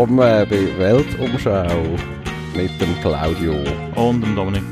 Willkommen 0.00 0.48
bei 0.48 0.78
Weltumschau 0.78 1.76
mit 2.56 2.70
dem 2.80 2.98
Claudio. 3.02 3.52
Und 3.96 4.22
dem 4.22 4.34
Dominik. 4.34 4.62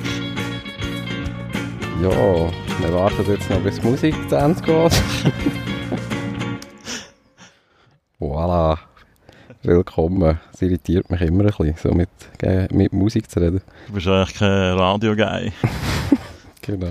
Ja, 2.03 2.09
wir 2.09 2.95
warten 2.95 3.31
jetzt 3.31 3.51
noch, 3.51 3.61
bis 3.61 3.79
die 3.79 3.89
Musik 3.89 4.15
zu 4.31 4.37
Ende 4.37 4.63
geht. 4.63 5.03
voilà. 8.19 8.79
Willkommen. 9.63 10.41
Es 10.55 10.63
irritiert 10.63 11.11
mich 11.11 11.21
immer 11.21 11.45
ein 11.45 11.49
bisschen, 11.49 11.75
so 11.77 11.91
mit, 11.93 12.09
mit 12.73 12.95
Musik 12.95 13.31
zu 13.31 13.41
reden. 13.41 13.61
Du 13.89 13.93
bist 13.93 14.07
eigentlich 14.07 14.35
kein 14.39 14.79
Radio-Guy. 14.79 15.53
genau. 16.63 16.87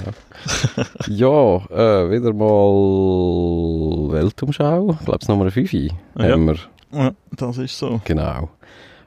ja, 1.08 1.56
äh, 1.72 2.12
wieder 2.12 2.34
mal 2.34 4.14
Weltumschau. 4.14 4.92
Ich 4.92 5.06
glaube, 5.06 5.20
es 5.24 5.28
Nummer 5.28 5.50
5 5.50 5.74
Ja. 5.74 5.90
haben 6.18 6.46
wir. 6.46 6.77
Ja, 6.92 7.12
das 7.32 7.58
ist 7.58 7.78
so. 7.78 8.00
Genau. 8.06 8.50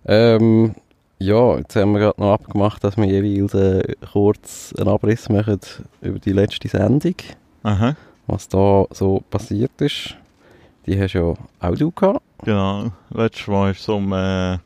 Ähm, 0.06 0.74
ja, 1.18 1.56
jetzt 1.58 1.76
haben 1.76 1.92
wir 1.92 2.00
gerade 2.00 2.20
noch 2.20 2.32
abgemacht, 2.32 2.82
dass 2.84 2.96
wir 2.96 3.04
jeweils 3.06 3.54
äh, 3.54 3.94
kurz 4.12 4.72
einen 4.78 4.88
Abriss 4.88 5.28
machen 5.28 5.60
über 6.00 6.18
die 6.18 6.32
letzte 6.32 6.68
Sendung, 6.68 7.14
Aha, 7.62 7.94
was 8.26 8.48
da 8.48 8.84
so 8.90 9.22
passiert 9.30 9.72
ist. 9.80 10.16
Die 10.86 10.98
hast 11.00 11.12
ja 11.12 11.22
auch 11.60 11.74
du 11.76 11.90
gehabt. 11.90 12.22
genau. 12.42 12.90
Letztes 13.10 13.46
Mal 13.48 13.70
ist 13.72 13.80
es 13.80 13.88
um 13.88 14.12
äh, 14.14 14.56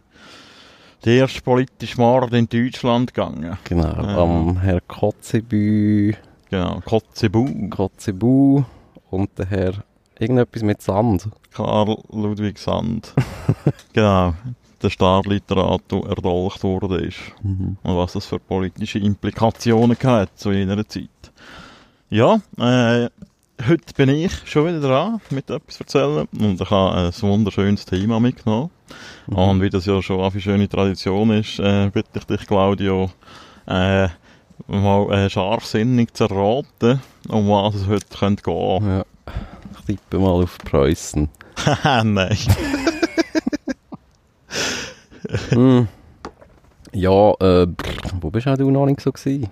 die 1.04 1.16
erste 1.16 1.42
politische 1.42 2.00
Mord 2.00 2.32
in 2.32 2.48
Deutschland 2.48 3.12
gegangen. 3.12 3.58
Genau, 3.64 3.82
Ja. 4.02 4.16
am 4.22 4.60
Herr 4.60 4.80
Kotzebü, 4.82 6.14
Genau, 6.50 6.80
Kotzebu. 6.84 7.68
Kotzebu 7.70 8.62
und 9.10 9.30
der 9.38 9.46
Herr 9.46 9.72
irgendetwas 10.18 10.62
mit 10.62 10.82
Sand. 10.82 11.28
Karl 11.52 11.96
Ludwig 12.10 12.58
Sand. 12.58 13.14
genau, 13.92 14.34
der 14.82 14.90
Starliterat, 14.90 15.82
der 15.90 16.02
erdolcht 16.04 16.62
worden 16.62 17.00
ist. 17.00 17.18
Mhm. 17.42 17.76
Und 17.82 17.96
was 17.96 18.12
das 18.12 18.26
für 18.26 18.38
politische 18.38 18.98
Implikationen 18.98 19.96
hat 20.02 20.38
zu 20.38 20.52
jener 20.52 20.86
Zeit. 20.86 21.08
Ja, 22.10 22.40
äh, 22.58 23.08
heute 23.66 23.94
bin 23.96 24.08
ich 24.10 24.32
schon 24.44 24.66
wieder 24.66 24.80
dran, 24.80 25.20
mit 25.30 25.50
etwas 25.50 25.76
zu 25.76 25.84
erzählen. 25.84 26.28
Und 26.38 26.60
ich 26.60 26.70
habe 26.70 26.96
ein 26.96 27.22
wunderschönes 27.22 27.84
Thema 27.86 28.20
mitgenommen. 28.20 28.70
Mhm. 29.26 29.36
Und 29.36 29.62
wie 29.62 29.70
das 29.70 29.86
ja 29.86 30.00
schon 30.02 30.20
eine 30.20 30.40
schöne 30.40 30.68
Tradition 30.68 31.30
ist, 31.30 31.58
äh, 31.58 31.90
bitte 31.92 32.18
ich 32.18 32.24
dich, 32.24 32.46
Claudio, 32.46 33.10
äh, 33.66 34.08
mal 34.66 35.12
äh, 35.12 35.30
scharfsinnig 35.30 36.12
zu 36.14 36.24
erraten, 36.24 37.00
um 37.28 37.48
was 37.48 37.74
es 37.74 37.86
heute 37.86 38.06
könnte 38.16 38.42
gehen. 38.42 38.86
Ja. 38.86 39.04
Tippe 39.86 40.18
mal 40.18 40.42
auf 40.42 40.58
Preußen. 40.58 41.28
Nein. 41.84 42.36
Hm. 45.50 45.88
Ja, 46.92 47.32
äh, 47.40 47.66
wo 48.20 48.30
bist 48.30 48.46
auch 48.46 48.56
du 48.56 48.70
noch 48.70 48.86
nicht 48.86 49.00
so 49.00 49.10
gewesen? 49.10 49.48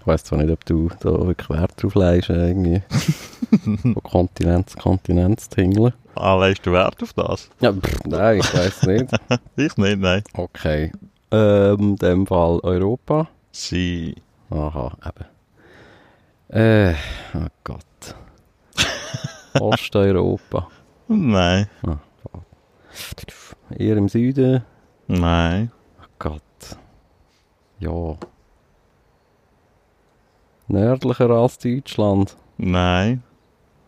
Ich 0.00 0.06
weiss 0.06 0.24
zwar 0.24 0.40
nicht, 0.40 0.50
ob 0.50 0.64
du 0.64 0.88
da 1.00 1.10
wirklich 1.26 1.48
Wert 1.50 1.80
drauf 1.80 1.94
legst, 1.94 2.30
äh, 2.30 2.48
irgendwie 2.48 2.82
von 3.82 3.94
Kontinent 4.02 4.70
zu 4.70 4.78
Kontinent 4.78 5.40
zu 5.40 5.50
tingeln. 5.50 5.92
Ah, 6.14 6.36
legst 6.44 6.66
du 6.66 6.72
Wert 6.72 7.02
auf 7.02 7.12
das? 7.12 7.48
Ja, 7.60 7.72
pff, 7.72 8.04
nein, 8.06 8.38
ich 8.38 8.54
weiss 8.54 8.82
nicht. 8.82 9.06
Ich 9.56 9.76
nicht, 9.76 9.98
nein. 9.98 10.22
Okay. 10.34 10.92
Ähm, 11.30 11.78
in 11.78 11.96
dem 11.96 12.26
Fall 12.26 12.60
Europa. 12.62 13.28
Sie. 13.52 14.14
Aha, 14.50 14.92
eben. 15.06 15.26
Äh, 16.60 16.94
oh 17.34 17.46
Gott. 17.64 17.84
Osteuropa. 19.60 20.68
Nein. 21.08 21.66
Eher 23.76 23.96
im 23.96 24.08
Süden. 24.08 24.62
Nein. 25.06 25.70
Oh 26.00 26.06
Gott. 26.18 26.42
Ja. 27.78 28.16
Nördlicher 30.68 31.30
als 31.30 31.58
Deutschland. 31.58 32.36
Nein. 32.56 33.22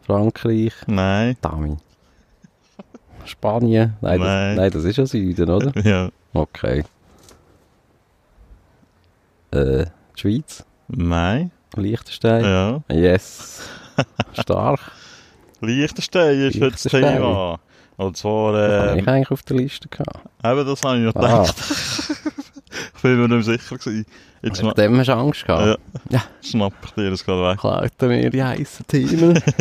Frankreich. 0.02 0.72
Nein. 0.86 1.36
Dami. 1.40 1.76
Spanien. 3.24 3.96
Nein, 4.00 4.20
Nein. 4.20 4.56
Das, 4.56 4.56
nein, 4.56 4.70
das 4.72 4.84
ist 4.84 4.96
ja 4.96 5.06
Süden, 5.06 5.50
oder? 5.50 5.72
Ja. 5.82 6.10
Okay. 6.34 6.84
Äh, 9.50 9.86
die 10.16 10.20
Schweiz. 10.20 10.64
Nein. 10.88 11.50
Liechtenstein. 11.76 12.44
Ja. 12.44 12.80
Yes. 12.90 13.68
Stark. 14.34 14.80
Liechtenstein 15.64 16.40
ist 16.40 16.60
heute 16.60 16.70
das. 16.72 16.82
Thema. 16.84 17.58
Und 17.96 18.16
zwar, 18.16 18.52
Das 18.52 18.82
habe 18.88 18.98
äh, 18.98 19.00
ich 19.00 19.08
eigentlich 19.08 19.30
auf 19.30 19.42
der 19.42 19.56
Liste 19.56 19.88
gehabt. 19.88 20.18
eben 20.44 20.66
das 20.66 20.82
habe 20.82 20.98
ich 20.98 21.04
noch 21.04 21.14
Ah, 21.16 21.42
gedacht. 21.42 21.54
Ich 22.96 23.02
bin 23.02 23.20
mir 23.20 23.28
nicht 23.28 23.44
sicher 23.44 23.76
gewesen. 23.78 24.06
Jetzt 24.42 24.62
ma- 24.62 24.72
dem 24.74 24.98
hast 24.98 25.06
du 25.06 25.14
Angst 25.14 25.46
gehabt. 25.46 25.80
ja. 26.10 26.22
schnapp 26.42 26.72
ich 26.84 26.90
dir 26.92 27.10
das 27.10 27.24
gerade 27.24 27.50
weg. 27.52 27.58
Klaut 27.60 27.90
er 27.98 28.08
mir 28.08 28.30
die 28.30 28.42
heißen 28.42 28.86
Themen. 28.86 29.40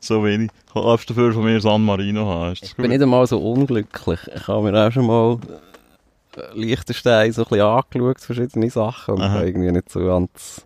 So 0.00 0.24
wenig. 0.24 0.50
Kannst 0.72 1.08
du 1.10 1.14
dafür 1.14 1.32
von 1.32 1.44
mir 1.44 1.60
San 1.60 1.84
Marino 1.84 2.26
haben? 2.26 2.50
Das 2.58 2.62
Ich 2.62 2.76
bin 2.76 2.90
nicht 2.90 3.02
einmal 3.02 3.26
so 3.26 3.38
unglücklich. 3.38 4.18
Ich 4.34 4.48
habe 4.48 4.70
mir 4.70 4.86
auch 4.86 4.90
schon 4.90 5.06
mal 5.06 5.38
äh, 6.36 6.40
Liechtenstein 6.58 7.32
so 7.32 7.42
ein 7.42 7.48
bisschen 7.48 7.66
angeschaut, 7.66 8.20
verschiedene 8.20 8.70
Sachen. 8.70 9.14
Und 9.20 9.34
irgendwie 9.44 9.70
nicht 9.70 9.90
so 9.90 10.00
ganz. 10.04 10.64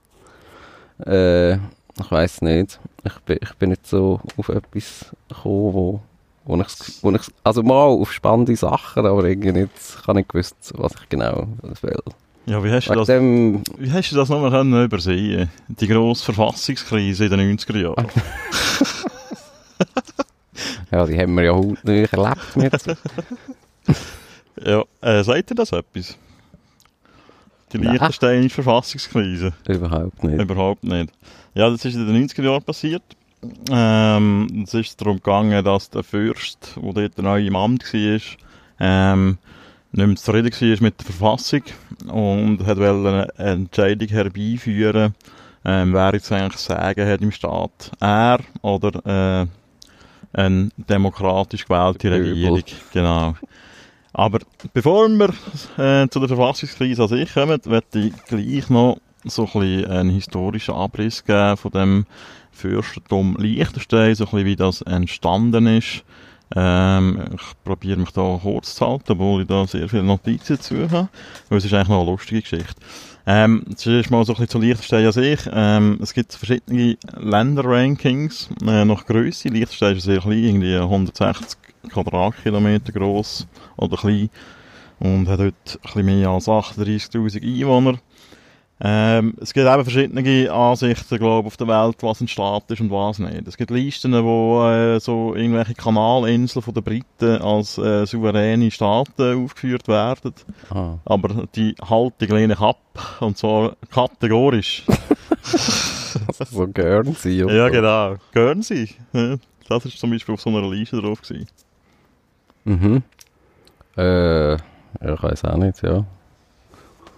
Äh, 1.04 1.58
ich 1.98 2.10
weiß 2.10 2.42
nicht. 2.42 2.80
Ich 3.04 3.18
bin, 3.20 3.38
ich 3.40 3.54
bin 3.54 3.70
nicht 3.70 3.86
so 3.86 4.20
auf 4.36 4.48
etwas 4.48 5.06
gekommen, 5.28 5.74
wo, 5.74 6.00
wo 6.44 6.60
ich, 6.60 7.02
wo 7.02 7.10
ich. 7.12 7.22
Also 7.44 7.62
mal 7.62 7.86
auf 7.86 8.12
spannende 8.12 8.56
Sachen, 8.56 9.06
aber 9.06 9.24
irgendwie 9.24 9.52
nicht. 9.52 9.72
Ich 9.76 10.06
habe 10.06 10.18
nicht 10.18 10.28
gewusst, 10.28 10.72
was 10.74 10.92
ich 11.00 11.08
genau 11.08 11.48
will. 11.80 12.02
Ja, 12.46 12.62
wie 12.64 12.72
hast 12.72 12.88
du 12.88 12.94
das, 12.94 13.06
dem. 13.06 13.62
wie 13.78 13.92
hast 13.92 14.10
du 14.10 14.16
das 14.16 14.28
nochmal 14.28 14.50
können 14.50 14.84
übersehen? 14.84 15.48
Die 15.68 15.86
grosse 15.86 16.24
Verfassungskrise 16.24 17.26
in 17.26 17.30
den 17.30 17.58
90er 17.58 17.78
Jahren. 17.78 18.06
Ja, 20.92 21.06
die 21.06 21.18
haben 21.18 21.34
wir 21.34 21.44
ja 21.44 21.54
hautnah 21.54 21.92
erlebt. 21.92 22.56
Mit. 22.56 22.72
ja, 24.66 24.84
äh, 25.00 25.24
sagt 25.24 25.50
ihr 25.50 25.56
das 25.56 25.72
etwas? 25.72 26.18
Die 27.72 27.78
Nein. 27.78 27.92
Liechtensteinische 27.92 28.62
Verfassungskrise? 28.62 29.52
Überhaupt 29.66 30.24
nicht. 30.24 30.40
Überhaupt 30.40 30.84
nicht. 30.84 31.12
Ja, 31.54 31.70
das 31.70 31.84
ist 31.84 31.94
in 31.94 32.06
den 32.06 32.28
90er 32.28 32.42
Jahren 32.42 32.62
passiert. 32.62 33.02
Ähm, 33.70 34.64
es 34.64 34.74
ist 34.74 35.00
darum 35.00 35.16
gegangen, 35.16 35.64
dass 35.64 35.90
der 35.90 36.02
Fürst, 36.02 36.76
der 36.76 36.92
dort 36.92 37.18
neu 37.18 37.44
im 37.44 37.56
Amt 37.56 37.92
war, 37.92 38.20
ähm, 38.78 39.38
nicht 39.92 40.06
mehr 40.06 40.16
zufrieden 40.16 40.52
war 40.52 40.82
mit 40.82 40.98
der 41.00 41.06
Verfassung 41.06 41.62
und 42.10 42.64
hat 42.64 42.78
eine 42.78 43.28
Entscheidung 43.36 44.08
herbeiführen, 44.08 45.14
ähm, 45.64 45.92
wer 45.92 46.14
jetzt 46.14 46.30
eigentlich 46.32 46.60
Sagen 46.60 47.08
hat 47.08 47.20
im 47.20 47.32
Staat. 47.32 47.90
Er 48.00 48.40
oder 48.62 49.42
äh, 49.42 49.46
eine 50.32 50.70
demokratisch 50.76 51.66
gewählte. 51.66 52.10
Regierung. 52.10 52.62
Genau. 52.92 53.34
Aber 54.12 54.40
bevor 54.74 55.08
wir 55.08 55.30
äh, 55.78 56.08
zu 56.08 56.20
der 56.20 56.28
Verfassungskrise 56.28 57.02
an 57.02 57.08
sich 57.08 57.32
kommen, 57.32 57.60
möchte 57.64 57.98
ich 57.98 58.12
gleich 58.26 58.68
noch 58.68 58.98
so 59.24 59.48
ein 59.54 59.60
bisschen 59.60 59.90
einen 59.90 60.10
historischen 60.10 60.74
Abriss 60.74 61.24
geben 61.24 61.56
von 61.56 61.70
dem 61.70 62.06
Fürstentum 62.50 63.36
Liechtenstein, 63.38 64.14
so 64.14 64.24
ein 64.24 64.30
bisschen 64.30 64.46
wie 64.46 64.56
das 64.56 64.82
entstanden 64.82 65.66
ist. 65.66 66.04
Ähm, 66.54 67.24
ich 67.34 67.64
probiere 67.64 67.98
mich 67.98 68.10
da 68.10 68.38
kurz 68.42 68.74
zu 68.74 68.86
halten, 68.86 69.12
obwohl 69.12 69.42
ich 69.42 69.48
da 69.48 69.66
sehr 69.66 69.88
viele 69.88 70.02
Notizen 70.02 70.56
dazu 70.56 70.76
habe, 70.90 71.08
weil 71.48 71.58
es 71.58 71.64
ist 71.64 71.72
eigentlich 71.72 71.88
noch 71.88 72.02
eine 72.02 72.10
lustige 72.10 72.42
Geschichte. 72.42 72.74
Ähm, 73.24 73.64
zuerst 73.76 74.10
mal 74.10 74.24
so 74.24 74.32
ein 74.32 74.36
bisschen 74.36 74.48
zu 74.48 74.58
Liechtenstein 74.58 75.06
an 75.06 75.12
sich. 75.12 75.40
Ähm, 75.50 75.98
es 76.02 76.12
gibt 76.12 76.34
verschiedene 76.34 76.98
Länderrankings 77.16 78.50
äh, 78.66 78.84
nach 78.84 79.06
Größe. 79.06 79.48
Liechtenstein 79.48 79.96
ist 79.96 80.04
sehr 80.04 80.20
klein, 80.20 80.44
irgendwie 80.44 80.76
160 80.76 81.56
Quadratkilometer 81.90 82.92
groß 82.92 83.46
oder 83.76 83.96
klein 83.96 84.30
und 84.98 85.28
hat 85.28 85.40
heute 85.40 85.54
ein 85.66 85.80
bisschen 85.82 86.06
mehr 86.06 86.28
als 86.28 86.48
38'000 86.48 87.42
Einwohner. 87.42 87.98
Ähm, 88.84 89.34
es 89.40 89.52
gibt 89.52 89.68
eben 89.68 89.84
verschiedene 89.84 90.52
Ansichten, 90.52 91.18
glaube 91.18 91.46
ich, 91.46 91.52
auf 91.52 91.56
der 91.56 91.68
Welt, 91.68 91.96
was 92.00 92.20
ein 92.20 92.26
Staat 92.26 92.68
ist 92.68 92.80
und 92.80 92.90
was 92.90 93.20
nicht. 93.20 93.46
Es 93.46 93.56
gibt 93.56 93.70
Listen, 93.70 94.12
wo 94.24 94.64
äh, 94.64 94.98
so 94.98 95.36
irgendwelche 95.36 95.74
Kanalinseln 95.74 96.64
von 96.64 96.74
den 96.74 96.82
Briten 96.82 97.40
als 97.40 97.78
äh, 97.78 98.04
souveräne 98.06 98.72
Staaten 98.72 99.44
aufgeführt 99.44 99.86
werden. 99.86 100.34
Ah. 100.70 100.94
Aber 101.04 101.46
die 101.54 101.76
Haltung 101.80 102.28
lehne 102.30 102.54
ich 102.54 102.60
ab. 102.60 102.80
Und 103.20 103.38
zwar 103.38 103.76
kategorisch. 103.90 104.84
So 106.50 106.68
Guernsey 106.68 107.38
ja, 107.38 107.68
genau. 107.70 108.16
Guernsey. 108.34 108.90
Ja, 109.14 109.36
Das 109.68 109.86
ist 109.86 109.98
zum 109.98 110.10
Beispiel 110.10 110.34
auf 110.34 110.42
so 110.42 110.50
einer 110.50 110.68
Liste 110.68 111.00
drauf 111.00 111.22
gewesen. 111.22 111.46
Mhm. 112.64 113.02
Äh, 113.96 114.52
ja, 114.52 114.58
ich 115.14 115.22
weiß 115.22 115.44
auch 115.44 115.56
nicht, 115.56 115.82
ja. 115.82 116.04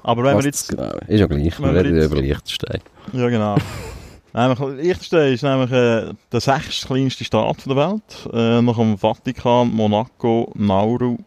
Aber 0.02 0.22
wenn 0.24 0.36
wir 0.38 0.44
jetzt... 0.44 0.68
genau, 0.68 0.90
ist 1.06 1.20
ja 1.20 1.26
gleich, 1.26 1.58
wir 1.60 1.74
reden 1.74 1.96
jetzt- 1.96 2.06
über 2.12 2.20
Liechtenstein. 2.20 2.80
Ja, 3.12 3.28
genau. 3.28 3.56
Nämlich, 4.34 4.58
Liechtenstein 4.58 5.32
ist 5.32 5.42
nämlich 5.44 5.70
äh, 5.70 6.12
der 6.32 6.40
sechstkleinste 6.40 7.24
Staat 7.24 7.64
der 7.66 7.76
Welt. 7.76 8.28
Äh, 8.32 8.60
nach 8.62 8.76
dem 8.76 8.98
Vatikan, 8.98 9.70
Monaco, 9.72 10.50
Nauru, 10.56 11.18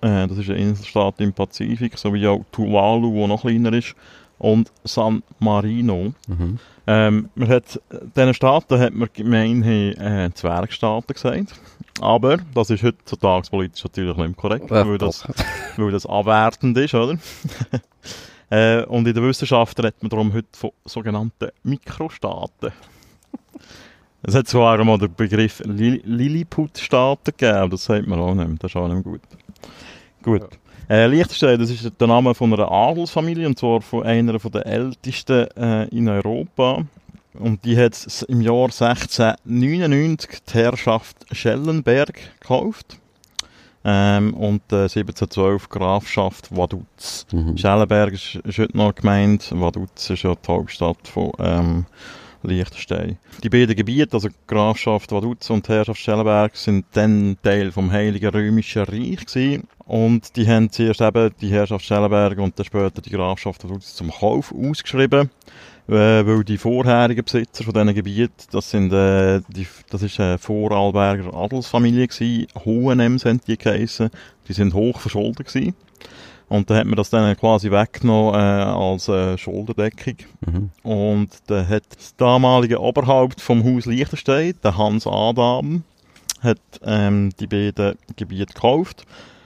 äh, 0.00 0.26
das 0.26 0.38
ist 0.38 0.48
eine 0.48 0.58
Inselstaat 0.58 1.20
im 1.20 1.34
Pazifik, 1.34 1.98
sowie 1.98 2.26
auch 2.26 2.44
Tuvalu, 2.52 3.12
wo 3.12 3.26
noch 3.26 3.42
kleiner 3.42 3.74
ist, 3.74 3.94
und 4.38 4.72
San 4.84 5.22
Marino. 5.38 6.14
Mhm. 6.28 6.58
Ähm, 6.86 7.28
man 7.34 7.48
hat, 7.48 7.78
diesen 8.16 8.32
Staaten 8.32 8.78
hat 8.78 8.94
man 8.94 9.08
gemeinhin 9.12 9.92
äh, 9.98 10.30
Zwergstaaten 10.32 11.12
gesagt. 11.12 11.60
Aber 12.00 12.38
das 12.54 12.70
ist 12.70 12.82
heutzutage 12.82 13.48
politisch 13.50 13.84
natürlich 13.84 14.16
nicht 14.16 14.36
korrekt, 14.36 14.70
Ja, 14.70 14.86
weil, 14.86 14.98
das, 14.98 15.26
weil 15.76 15.90
das 15.90 16.06
abwertend 16.06 16.76
ist, 16.78 16.94
oder? 16.94 17.18
äh, 18.50 18.84
und 18.84 19.06
in 19.06 19.14
der 19.14 19.22
Wissenschaft 19.22 19.78
redet 19.78 20.02
man 20.02 20.10
darum 20.10 20.32
heute 20.32 20.48
von 20.52 20.70
sogenannten 20.84 21.48
Mikrostaaten. 21.62 22.72
Es 24.22 24.34
hat 24.34 24.48
zwar 24.48 24.78
einmal 24.78 24.98
den 24.98 25.14
Begriff 25.14 25.62
Li 25.64 26.02
Lilliput-Staaten 26.04 27.32
gegeben, 27.36 27.58
aber 27.58 27.68
das 27.70 27.84
sagt 27.84 28.06
man 28.06 28.18
auch 28.18 28.34
nicht. 28.34 28.62
Das 28.62 28.72
ist 28.72 28.76
auch 28.76 28.88
nicht 28.88 29.04
gut. 29.04 29.20
Gut. 30.22 30.48
Äh, 30.88 31.06
Liechtenstein, 31.06 31.58
das 31.58 31.70
ist 31.70 31.90
der 32.00 32.06
Name 32.06 32.34
von 32.34 32.52
einer 32.52 32.70
Adelsfamilie, 32.70 33.46
und 33.46 33.58
zwar 33.58 33.80
von 33.80 34.04
einer 34.04 34.38
von 34.38 34.52
der 34.52 34.66
ältesten 34.66 35.48
äh, 35.56 35.84
in 35.88 36.08
Europa. 36.08 36.84
Und 37.38 37.64
die 37.64 37.76
hat 37.76 38.24
im 38.28 38.40
Jahr 38.40 38.64
1699 38.64 40.40
die 40.48 40.54
Herrschaft 40.54 41.16
Schellenberg 41.32 42.18
gekauft. 42.40 42.98
Ähm, 43.88 44.34
und 44.34 44.62
äh, 44.72 44.88
1712 44.88 45.68
Grafschaft 45.68 46.54
Vaduz. 46.54 47.24
Mhm. 47.30 47.56
Schellenberg 47.56 48.14
ist, 48.14 48.34
ist 48.34 48.58
heute 48.58 48.76
noch 48.76 48.92
gemeint, 48.92 49.48
Vaduz 49.52 50.10
ist 50.10 50.24
ja 50.24 50.34
die 50.34 50.48
Hauptstadt 50.48 51.06
von 51.06 51.30
ähm, 51.38 51.86
Liechtenstein. 52.42 53.18
Die 53.44 53.48
beiden 53.48 53.76
Gebiete, 53.76 54.14
also 54.14 54.28
Grafschaft 54.48 55.12
Vaduz 55.12 55.50
und 55.50 55.68
Herrschaft 55.68 56.00
Schellenberg, 56.00 56.56
sind 56.56 56.86
dann 56.92 57.36
Teil 57.42 57.70
vom 57.70 57.92
Heiligen 57.92 58.30
Römischen 58.30 58.82
Reich 58.82 59.24
gewesen. 59.24 59.68
Und 59.84 60.34
die 60.36 60.48
haben 60.48 60.70
zuerst 60.70 61.00
eben 61.00 61.30
die 61.40 61.50
Herrschaft 61.50 61.84
Schellenberg 61.84 62.38
und 62.38 62.58
dann 62.58 62.66
später 62.66 63.00
die 63.00 63.10
Grafschaft 63.10 63.62
Vaduz 63.62 63.94
zum 63.94 64.10
Kauf 64.10 64.52
ausgeschrieben. 64.52 65.30
Äh, 65.88 66.26
weil 66.26 66.42
die 66.42 66.58
vorherigen 66.58 67.24
Besitzer 67.24 67.62
von 67.62 67.72
diesen 67.72 67.94
Gebieten, 67.94 68.32
das 68.50 68.70
sind, 68.70 68.92
äh, 68.92 69.40
die, 69.48 69.68
das 69.88 70.02
ist 70.02 70.18
eine 70.18 70.36
Vorarlberger 70.36 71.32
Adelsfamilie 71.32 72.08
gewesen, 72.08 72.48
Hohenems 72.64 73.24
haben 73.24 73.40
die 73.46 73.56
geheissen. 73.56 74.10
Die 74.48 74.52
sind 74.52 74.74
hoch 74.74 74.98
verschuldet 74.98 75.46
gewesen. 75.46 75.74
Und 76.48 76.70
dann 76.70 76.78
hat 76.78 76.86
man 76.86 76.96
das 76.96 77.10
dann 77.10 77.36
quasi 77.36 77.70
weggenommen 77.70 78.34
äh, 78.34 78.38
als 78.38 79.08
äh, 79.08 79.36
Schuldendeckung. 79.36 80.16
Mhm. 80.46 80.70
Und 80.82 81.30
dann 81.46 81.68
hat 81.68 81.84
das 81.96 82.14
damalige 82.16 82.80
Oberhaupt 82.80 83.40
vom 83.40 83.64
Haus 83.64 83.86
Liechtenstein, 83.86 84.54
der 84.62 84.76
Hans 84.76 85.06
Adam, 85.06 85.82
hat 86.46 86.58
ähm, 86.82 87.30
die 87.38 87.46
beiden 87.46 87.96
Gebiete 88.16 88.54
gekauft. 88.54 89.04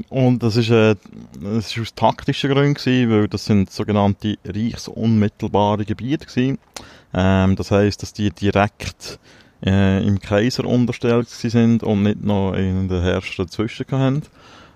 Und 0.08 0.42
das 0.42 0.56
ist, 0.56 0.70
äh, 0.70 0.94
das 1.40 1.66
ist 1.66 1.78
aus 1.78 1.94
taktischen 1.94 2.50
Gründen 2.50 2.74
gewesen, 2.74 3.10
weil 3.10 3.28
das 3.28 3.44
sind 3.44 3.70
sogenannte 3.70 4.36
reichsunmittelbare 4.46 5.84
Gebiete 5.84 6.26
gewesen. 6.26 6.58
Ähm, 7.12 7.56
das 7.56 7.70
heisst, 7.70 8.02
dass 8.02 8.12
die 8.12 8.30
direkt 8.30 9.18
äh, 9.64 10.06
im 10.06 10.20
Kaiser 10.20 10.64
unterstellt 10.64 11.28
sind 11.28 11.82
und 11.82 12.04
nicht 12.04 12.22
noch 12.22 12.54
in 12.54 12.88
den 12.88 13.02
Herrscher 13.02 13.44
dazwischen 13.44 13.86
hatten. 13.90 14.22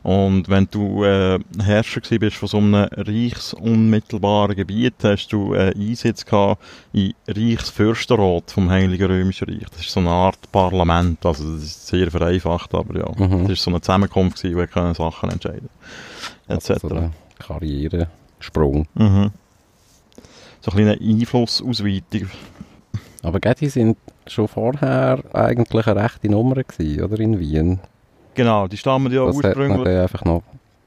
Und 0.05 0.51
wenn 0.51 0.69
du 0.71 1.03
äh, 1.03 1.39
Herrscher 1.63 2.03
gewesen 2.03 2.21
bist 2.21 2.37
von 2.37 2.49
so 2.49 2.59
einem 2.59 2.89
reichsunmittelbaren 2.93 4.55
Gebiet, 4.55 4.97
hast 5.03 5.29
du 5.29 5.55
äh, 5.55 5.73
Einsitz 5.75 6.27
gehabt 6.27 6.63
im 6.93 7.15
Reichsfürstenrat 7.27 8.51
vom 8.51 8.69
Heiligen 8.69 9.07
Römischen 9.07 9.49
Reich. 9.49 9.67
Das 9.71 9.81
ist 9.81 9.91
so 9.91 10.01
eine 10.01 10.11
Art 10.11 10.53
Parlament, 10.53 11.25
also 11.25 11.55
das 11.55 11.63
ist 11.63 11.87
sehr 11.87 12.11
vereinfacht, 12.11 12.75
aber 12.75 12.99
ja. 12.99 13.11
Mhm. 13.17 13.45
Das 13.45 13.53
ist 13.53 13.63
so 13.63 13.71
eine 13.71 13.81
Zusammenkunft 13.81 14.37
gewesen, 14.37 14.57
wo 14.57 14.61
wir 14.61 14.67
können 14.67 14.93
Sachen 14.93 15.31
entscheiden 15.31 15.71
etc. 16.49 16.71
Also 16.71 16.89
so 16.89 16.95
ein 16.97 17.13
Karrieresprung. 17.39 18.87
mhm. 18.95 19.31
So 20.61 20.71
ein 20.71 20.77
kleiner 20.77 21.01
Einflussausweitung. 21.01 22.29
Aber 23.23 23.41
die 23.41 23.69
sind 23.69 23.97
schon 24.27 24.49
vorher 24.49 25.23
eigentlich 25.33 25.87
eine 25.87 26.03
rechte 26.05 26.31
Nummer 26.31 26.63
gewesen, 26.63 27.03
oder? 27.03 27.19
In 27.21 27.39
Wien. 27.39 27.81
Genau, 28.35 28.69
die 28.69 28.77
stammen 28.77 29.13
ja 29.13 29.27
das 29.27 29.37
hat 29.39 29.45
ursprünglich... 29.45 29.85
dann 29.85 30.03
einfach 30.03 30.25
noch 30.25 30.43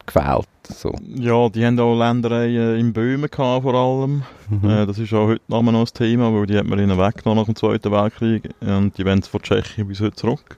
gefällt. 0.06 0.48
So. 0.70 0.94
Ja, 1.16 1.48
die 1.50 1.66
haben 1.66 1.80
auch 1.80 1.98
Ländereien 1.98 2.78
in 2.78 2.92
Böhmen 2.94 3.30
gehabt, 3.30 3.64
vor 3.64 3.74
allem. 3.74 4.24
Mhm. 4.50 4.70
Äh, 4.70 4.86
das 4.86 5.00
ist 5.00 5.14
auch 5.14 5.28
heute 5.28 5.42
noch 5.48 5.62
mal 5.62 5.76
ein 5.76 5.86
Thema, 5.86 6.34
weil 6.34 6.46
die 6.46 6.58
hat 6.58 6.66
man 6.66 6.80
ihnen 6.80 6.98
weggenommen 6.98 7.42
nach 7.42 7.46
dem 7.46 7.56
Zweiten 7.56 7.92
Weltkrieg 7.92 8.50
und 8.62 8.98
die 8.98 9.06
wollen 9.06 9.24
von 9.24 9.42
Tschechien 9.42 9.88
bis 9.88 10.02
heute 10.02 10.16
zurück. 10.16 10.58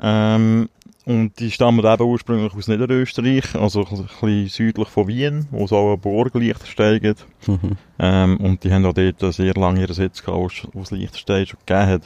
Ähm, 0.00 0.68
und 1.04 1.38
die 1.40 1.50
stammen 1.50 1.84
eben 1.84 2.02
ursprünglich 2.04 2.52
aus 2.54 2.68
Niederösterreich, 2.68 3.54
also 3.54 3.80
ein 3.86 3.96
bisschen 4.20 4.48
südlich 4.48 4.88
von 4.88 5.08
Wien, 5.08 5.46
wo 5.50 5.64
es 5.64 5.72
auch 5.72 5.88
eine 5.88 5.96
Burg 5.96 6.34
Liechtenstein. 6.34 7.14
Mhm. 7.46 7.58
Ähm, 7.98 8.36
und 8.36 8.62
die 8.62 8.70
haben 8.72 8.84
auch 8.84 8.92
dort 8.92 9.34
sehr 9.34 9.54
lange 9.54 9.80
ihren 9.80 9.94
Sitz 9.94 10.22
gehabt, 10.22 10.38
wo 10.38 10.46
es- 10.46 10.68
wo 10.74 10.82
es 10.82 10.90
Liechtenstein 10.90 11.46
schon 11.46 11.58
gegeben 11.66 11.88
hat. 11.88 12.02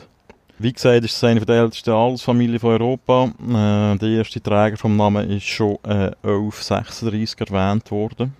Wie 0.63 0.73
gesagt, 0.73 1.05
ist 1.05 1.17
es 1.17 1.25
eine 1.25 1.41
der 1.41 1.63
ältesten 1.63 1.91
Adelsfamilien 1.91 2.61
von 2.61 2.71
Europa. 2.71 3.25
Äh, 3.25 3.99
der 3.99 4.09
erste 4.11 4.41
Träger 4.41 4.77
vom 4.77 4.97
Namen 4.97 5.29
ist 5.29 5.43
schon 5.45 5.77
äh, 5.83 6.13
1136 6.23 7.41
erwähnt 7.41 7.91
worden. 7.91 8.33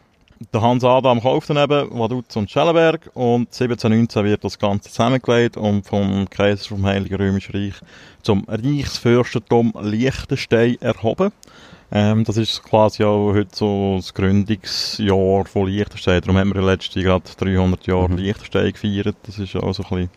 Der 0.55 0.61
Hans 0.61 0.85
Adam 0.85 1.21
kauft 1.21 1.51
dann 1.51 1.57
eben 1.57 1.99
Vaduz 1.99 2.37
und 2.37 2.49
Schellenberg 2.49 3.11
und 3.15 3.49
1719 3.49 4.25
wird 4.25 4.45
das 4.45 4.57
Ganze 4.57 4.91
zusammengelegt 4.91 5.57
und 5.57 5.85
vom 5.85 6.31
Kaiser 6.31 6.69
vom 6.69 6.87
Heiligen 6.87 7.17
Römischen 7.17 7.57
Reich 7.57 7.75
zum 8.23 8.45
Reichsfürstentum 8.47 9.75
Liechtenstein 9.81 10.77
erhoben. 10.81 11.33
Ähm, 11.91 12.23
das 12.23 12.37
ist 12.37 12.63
quasi 12.63 13.03
auch 13.03 13.33
heute 13.33 13.51
so 13.53 13.97
das 13.97 14.15
Gründungsjahr 14.15 15.45
von 15.47 15.67
Liechtenstein. 15.67 16.21
Darum 16.21 16.39
haben 16.39 16.55
wir 16.55 16.63
letztes 16.63 16.95
Jahr 17.03 17.21
gerade 17.21 17.37
300 17.37 17.85
Jahre 17.89 18.11
Mhm. 18.11 18.19
Liechtenstein 18.19 18.73
gefeiert. 18.73 19.17
Das 19.25 19.41
ist 19.41 19.57
auch 19.57 19.73
so 19.73 19.83
ein 19.83 19.89
bisschen 19.89 20.11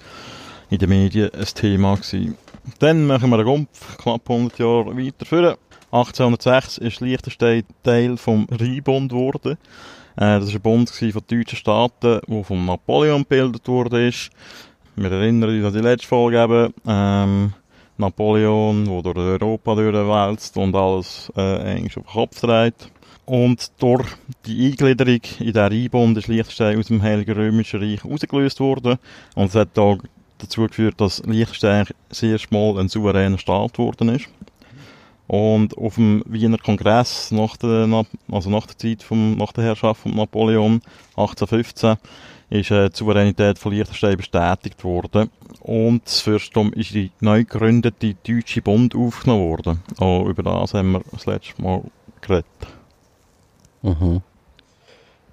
in 0.69 0.77
den 0.77 0.89
Medien 0.89 1.31
ein 1.33 1.45
Thema 1.45 1.95
gewesen. 1.95 2.37
Dann 2.79 3.07
machen 3.07 3.29
wir 3.29 3.37
einen 3.37 3.47
Rumpf, 3.47 3.97
knapp 3.97 4.29
100 4.29 4.59
Jahre 4.59 4.97
weiter 4.97 5.25
vor. 5.25 5.57
1806 5.91 6.79
ist 6.79 7.01
Liechtenstein 7.01 7.63
Teil 7.83 8.17
vom 8.17 8.47
Rheinbund 8.51 9.11
geworden. 9.11 9.57
Äh, 10.17 10.39
das 10.39 10.47
war 10.47 10.55
ein 10.55 10.61
Bund 10.61 10.89
von 10.89 11.23
deutschen 11.27 11.57
Staaten, 11.57 12.19
der 12.27 12.43
von 12.43 12.65
Napoleon 12.65 13.21
gebildet 13.21 13.67
wurde. 13.67 14.11
Wir 14.95 15.11
erinnern 15.11 15.49
uns 15.49 15.65
an 15.65 15.73
die 15.73 15.87
letzte 15.87 16.07
Folge 16.07 16.41
eben. 16.41 16.73
Ähm, 16.87 17.53
Napoleon, 17.97 18.85
der 18.85 19.13
durch 19.13 19.41
Europa 19.41 19.75
durchwälzt 19.75 20.57
und 20.57 20.75
alles 20.75 21.31
äh, 21.37 21.85
auf 21.85 21.93
den 21.93 22.05
Kopf 22.05 22.41
dreht. 22.41 22.89
Und 23.25 23.71
durch 23.81 24.05
die 24.45 24.67
Eingliederung 24.67 25.21
in 25.39 25.53
den 25.53 25.57
Rheinbund 25.57 26.17
ist 26.17 26.27
Liechtenstein 26.27 26.77
aus 26.77 26.87
dem 26.87 27.01
Heiligen 27.01 27.33
Römischen 27.33 27.79
Reich 27.79 28.03
rausgelöst 28.03 28.59
worden. 28.59 28.97
Und 29.35 29.45
es 29.45 29.55
hat 29.55 29.79
auch 29.79 29.97
dazu 30.37 30.67
geführt, 30.67 30.95
dass 30.99 31.23
Liechtenstein 31.25 31.87
das 32.09 32.23
erste 32.23 32.53
Mal 32.53 32.79
ein 32.79 32.89
souveräner 32.89 33.37
Staat 33.37 33.73
geworden 33.73 34.09
ist. 34.09 34.27
Und 35.27 35.75
auf 35.77 35.95
dem 35.95 36.23
Wiener 36.27 36.59
Kongress, 36.59 37.31
nach 37.31 37.57
der, 37.57 38.05
also 38.31 38.49
nach 38.49 38.67
der 38.67 38.77
Zeit 38.77 39.01
vom, 39.01 39.37
nach 39.37 39.51
der 39.53 39.63
Herrschaft 39.63 40.01
von 40.01 40.15
Napoleon, 40.15 40.81
1815, 41.17 41.95
ist 42.49 42.71
äh, 42.71 42.89
die 42.89 42.95
Souveränität 42.95 43.57
von 43.57 43.73
Liechtenstein 43.73 44.17
bestätigt 44.17 44.83
worden. 44.83 45.31
Und 45.61 46.05
das 46.05 46.21
Fürstum 46.21 46.71
ist 46.73 46.93
die 46.93 47.11
neu 47.21 47.39
gegründete 47.39 48.15
Deutsche 48.23 48.61
Bund 48.61 48.93
aufgenommen 48.93 49.49
worden. 49.49 49.79
Auch 49.97 50.27
über 50.27 50.43
das 50.43 50.75
haben 50.75 50.91
wir 50.91 51.01
das 51.11 51.25
letzte 51.25 51.59
Mal 51.61 51.81
geredet. 52.21 52.45
Mhm. 53.81 54.21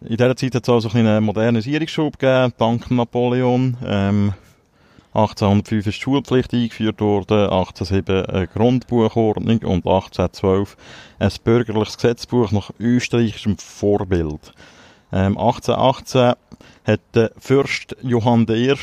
In 0.01 0.17
dieser 0.17 0.37
Zeit 0.37 0.55
hat 0.55 0.63
es 0.63 0.69
also 0.69 0.89
einen 0.91 1.23
Modernisierungsschub 1.23 2.19
gegeben, 2.19 2.53
dank 2.57 2.91
Napoleon. 2.91 3.77
Ähm, 3.85 4.33
1805 5.15 5.87
ist 5.87 5.99
die 5.99 6.03
Schulpflicht 6.03 6.55
eingeführt 6.55 7.01
worden, 7.01 7.51
1807 7.51 8.27
eine 8.27 8.47
Grundbuchordnung 8.47 9.59
und 9.59 9.87
1812 9.87 10.77
ein 11.19 11.33
bürgerliches 11.45 11.97
Gesetzbuch 11.97 12.51
nach 12.51 12.71
österreichischem 12.79 13.59
Vorbild. 13.59 14.55
Ähm, 15.13 15.37
1818 15.37 16.35
hat 16.85 17.01
der 17.15 17.31
Fürst 17.39 17.95
Johann 18.03 18.47
I. 18.49 18.75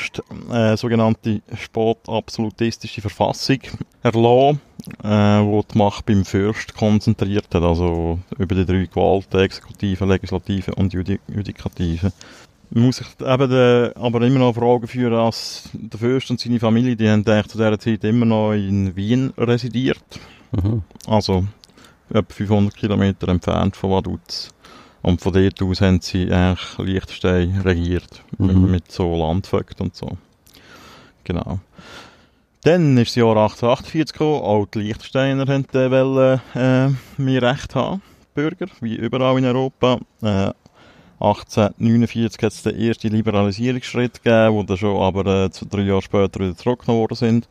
eine 0.49 0.77
sogenannte 0.77 1.41
spätabsolutistische 1.55 3.01
Verfassung 3.01 3.59
erlassen, 4.03 4.61
äh, 5.03 5.07
wo 5.07 5.63
die 5.63 5.77
Macht 5.77 6.05
beim 6.05 6.23
Fürst 6.23 6.75
konzentriert 6.75 7.47
hat, 7.53 7.63
also 7.63 8.19
über 8.37 8.55
die 8.55 8.65
drei 8.65 8.85
Gewalten, 8.85 9.39
Exekutive, 9.39 10.05
Legislative 10.05 10.75
und 10.75 10.93
Judi 10.93 11.19
Judikative. 11.27 12.11
Man 12.71 12.83
muss 12.85 12.97
sich 12.97 13.07
eben 13.19 13.51
äh, 13.51 13.91
aber 13.95 14.21
immer 14.21 14.39
noch 14.39 14.53
vor 14.53 14.63
Augen 14.63 14.87
führen, 14.87 15.13
dass 15.13 15.69
der 15.73 15.99
Fürst 15.99 16.29
und 16.29 16.39
seine 16.39 16.59
Familie, 16.59 16.95
die 16.95 17.09
haben 17.09 17.25
eigentlich 17.25 17.47
zu 17.47 17.57
dieser 17.57 17.79
Zeit 17.79 18.03
immer 18.03 18.25
noch 18.25 18.53
in 18.53 18.95
Wien 18.95 19.33
residiert. 19.37 20.03
Mhm. 20.51 20.83
Also 21.07 21.45
etwa 22.09 22.33
500 22.33 22.75
Kilometer 22.75 23.27
entfernt 23.29 23.75
von 23.75 23.91
Vaduz. 23.91 24.49
Und 25.01 25.21
von 25.21 25.33
dort 25.33 25.61
aus 25.61 25.81
haben 25.81 26.01
sie 26.01 26.31
eigentlich 26.31 26.77
Liechtenstein 26.77 27.61
regiert. 27.61 28.23
Mit, 28.37 28.55
Mhm. 28.55 28.71
mit 28.71 28.91
so 28.91 29.15
Landvögten 29.15 29.87
und 29.87 29.95
so. 29.95 30.17
Genau. 31.23 31.59
Dann 32.63 32.97
ist 32.97 33.11
das 33.11 33.15
Jahr 33.15 33.37
1848 33.37 34.13
gekommen, 34.13 34.41
auch 34.41 34.65
die 34.65 34.79
Liechtensteiner 34.79 35.47
wollten 35.47 36.41
äh, 36.55 36.89
mehr 37.17 37.41
Recht 37.41 37.73
haben, 37.75 38.01
Bürger, 38.35 38.67
wie 38.81 38.95
überall 38.95 39.37
in 39.37 39.45
Europa. 39.45 39.99
Äh, 40.21 40.51
1849 41.19 42.41
hat 42.41 42.53
es 42.53 42.63
den 42.63 42.79
ersten 42.79 43.09
Liberalisierungsschritt 43.09 44.23
gegeben, 44.23 44.65
der 44.65 44.77
schon 44.77 45.01
aber 45.01 45.45
äh, 45.45 45.49
drei 45.69 45.81
Jahre 45.81 46.01
später 46.01 46.39
wieder 46.39 46.55
zurückgenommen 46.55 47.01
worden 47.01 47.15
sind. 47.15 47.47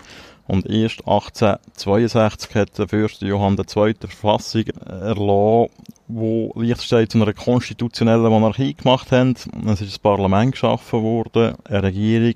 Und 0.46 0.64
erst 0.64 1.00
1862 1.00 2.54
hat 2.54 2.78
der 2.78 2.88
Fürst 2.88 3.20
Johann 3.20 3.58
II. 3.58 3.92
die 3.92 4.06
Verfassung 4.06 4.64
erlassen, 4.86 5.70
wo 6.08 6.52
Liechtenstein 6.56 7.10
zu 7.10 7.20
einer 7.20 7.34
konstitutionellen 7.34 8.30
Monarchie 8.30 8.72
gemacht 8.72 9.12
haben. 9.12 9.34
Es 9.66 9.82
ist 9.82 9.98
ein 9.98 10.02
Parlament 10.02 10.52
geschaffen 10.52 11.02
worden, 11.02 11.54
eine 11.64 11.82
Regierung 11.82 12.34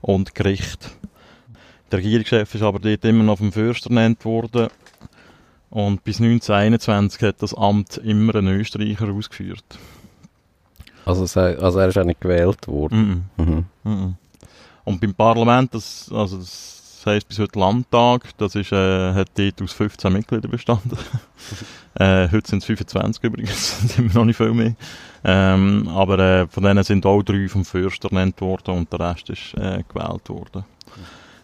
und 0.00 0.36
Gericht. 0.36 0.90
Der 1.90 1.98
Regierungschef 1.98 2.54
ist 2.54 2.62
aber 2.62 2.78
dort 2.78 3.04
immer 3.04 3.24
noch 3.24 3.38
vom 3.38 3.50
Fürst 3.50 3.86
ernannt 3.86 4.24
worden. 4.24 4.68
Und 5.70 6.04
bis 6.04 6.20
1921 6.20 7.22
hat 7.22 7.42
das 7.42 7.54
Amt 7.54 7.96
immer 7.96 8.36
ein 8.36 8.46
Österreicher 8.46 9.08
ausgeführt. 9.08 9.64
Also, 11.08 11.40
also 11.40 11.78
er 11.78 11.88
ist 11.88 11.98
auch 11.98 12.04
nicht 12.04 12.20
gewählt 12.20 12.68
worden? 12.68 13.26
Mm 13.36 13.42
-mm. 13.42 13.64
Mhm. 13.84 14.14
Und 14.84 15.00
beim 15.00 15.14
Parlament, 15.14 15.74
das, 15.74 16.10
also 16.12 16.38
das 16.38 16.78
heisst 17.06 17.28
bis 17.28 17.38
heute 17.38 17.58
Landtag. 17.58 18.36
Das 18.38 18.54
ist, 18.54 18.72
äh, 18.72 19.14
hat 19.14 19.30
dort 19.36 19.62
aus 19.62 19.72
15 19.72 20.12
Mitgliedern 20.12 20.50
bestanden. 20.50 20.98
äh, 21.94 22.28
heute 22.30 22.48
sind 22.50 22.58
es 22.58 22.64
25 22.66 23.24
übrigens, 23.24 23.94
sind 23.94 24.12
wir 24.12 24.14
noch 24.14 24.24
nicht 24.24 24.36
viel 24.36 24.52
mehr. 24.52 24.74
Ähm, 25.24 25.88
aber 25.88 26.18
äh, 26.18 26.46
von 26.46 26.62
denen 26.62 26.84
sind 26.84 27.06
auch 27.06 27.22
drei 27.22 27.48
vom 27.48 27.64
Fürst 27.64 28.04
ernannt 28.04 28.40
worden 28.40 28.76
und 28.76 28.92
der 28.92 29.00
Rest 29.00 29.30
ist 29.30 29.54
äh, 29.54 29.82
gewählt 29.88 30.28
worden. 30.28 30.64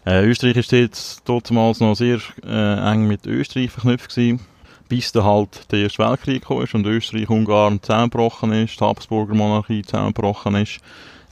Äh, 0.05 0.25
Österreich 0.25 0.57
ist 0.57 0.71
jetzt 0.71 1.23
damals 1.27 1.79
noch 1.79 1.95
sehr 1.95 2.19
äh, 2.45 2.91
eng 2.91 3.07
mit 3.07 3.25
Österreich 3.25 3.71
verknüpft 3.71 4.09
gewesen, 4.09 4.39
bis 4.87 5.11
dann 5.11 5.23
halt 5.23 5.71
der 5.71 5.79
Erste 5.79 5.99
Weltkrieg 5.99 6.45
kam 6.45 6.57
und 6.57 6.85
Österreich-Ungarn 6.85 7.81
zusammengebrochen 7.81 8.51
ist, 8.53 8.79
die 8.79 8.83
Habsburger 8.83 9.35
Monarchie 9.35 9.83
zusammengebrochen 9.83 10.55
ist. 10.55 10.79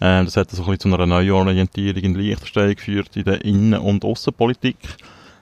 Ähm, 0.02 0.26
das 0.26 0.38
hat 0.38 0.52
so 0.52 0.66
ein 0.66 0.80
zu 0.80 0.88
einer 0.88 1.06
Neuorientierung 1.06 2.04
in 2.04 2.16
Liechtenstein 2.16 2.76
geführt 2.76 3.16
in 3.16 3.24
der 3.24 3.44
Innen- 3.46 3.80
und 3.80 4.04
Außenpolitik. 4.04 4.78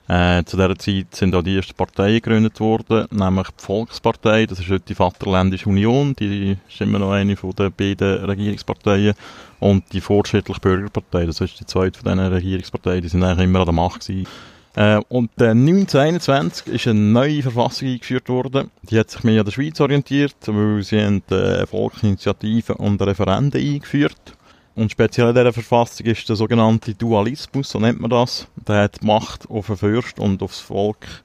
Äh, 0.08 0.44
zu 0.44 0.58
dieser 0.58 0.77
Zeit 0.77 1.15
sind 1.15 1.34
auch 1.34 1.41
die 1.41 1.56
ersten 1.56 1.74
Parteien 1.74 2.15
gegründet 2.15 2.60
worden, 2.60 3.08
nämlich 3.12 3.48
die 3.48 3.63
Volkspartei, 3.63 4.46
das 4.46 4.60
ist 4.60 4.70
heute 4.70 4.84
die 4.88 4.96
Vaterländische 4.96 5.70
Union, 5.70 6.13
die 6.20 6.58
ist 6.68 6.82
immer 6.82 7.00
noch 7.00 7.12
eine 7.12 7.38
von 7.38 7.51
den 7.51 7.72
beiden 7.72 8.25
Regierungsparteien, 8.25 9.13
und 9.62 9.84
die 9.94 10.01
Fortschrittliche 10.01 10.60
Bürgerpartei, 10.60 11.25
das 11.25 11.39
ist 11.39 11.60
die 11.60 11.65
zweite 11.65 12.00
von 12.00 12.12
diesen 12.12 12.34
Regierungsparteien, 12.34 13.01
die 13.01 13.08
sind 13.08 13.24
eigentlich 13.24 13.46
immer 13.46 13.60
an 13.60 13.65
der 13.65 13.74
Macht 13.74 14.06
gewesen. 14.06 14.27
Äh, 14.75 15.01
und 15.10 15.30
äh, 15.42 15.50
1921 15.50 16.68
ist 16.68 16.88
eine 16.88 17.00
neue 17.00 17.42
Verfassung 17.42 17.90
eingeführt 17.90 18.30
worden. 18.30 18.72
Die 18.84 18.98
hat 18.98 19.10
sich 19.10 19.24
mehr 19.24 19.42
an 19.42 19.46
der 19.46 19.51
Schweiz 19.51 19.80
orientiert, 19.80 20.36
weil 20.46 20.84
sie 20.84 21.04
haben, 21.04 21.24
äh, 21.30 21.66
Volksinitiativen 21.66 22.75
und 22.78 23.01
Referenden 23.01 23.62
eingeführt 23.62 24.36
und 24.75 24.92
speziell 24.92 25.30
in 25.30 25.36
dieser 25.36 25.54
Verfassung 25.54 26.06
ist 26.06 26.28
der 26.30 26.36
sogenannte 26.36 26.94
Dualismus, 26.94 27.70
so 27.70 27.80
nennt 27.80 28.00
man 28.00 28.10
das. 28.10 28.48
Der 28.56 28.84
hat 28.84 29.01
die 29.01 29.06
Macht 29.06 29.50
auf 29.50 29.68
den 29.68 29.78
Fürst 29.78 30.20
und 30.20 30.42
aufs 30.42 30.60
Volk 30.60 31.24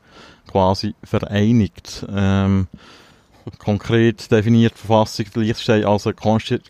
quasi 0.50 0.94
vereinigt. 1.04 2.04
Ähm, 2.12 2.66
konkret 3.58 4.30
definiert 4.32 4.74
die 4.74 4.86
Verfassung 4.86 5.26
die 5.32 5.38
Liechtenstein 5.40 5.84
als 5.84 6.06
eine 6.06 6.16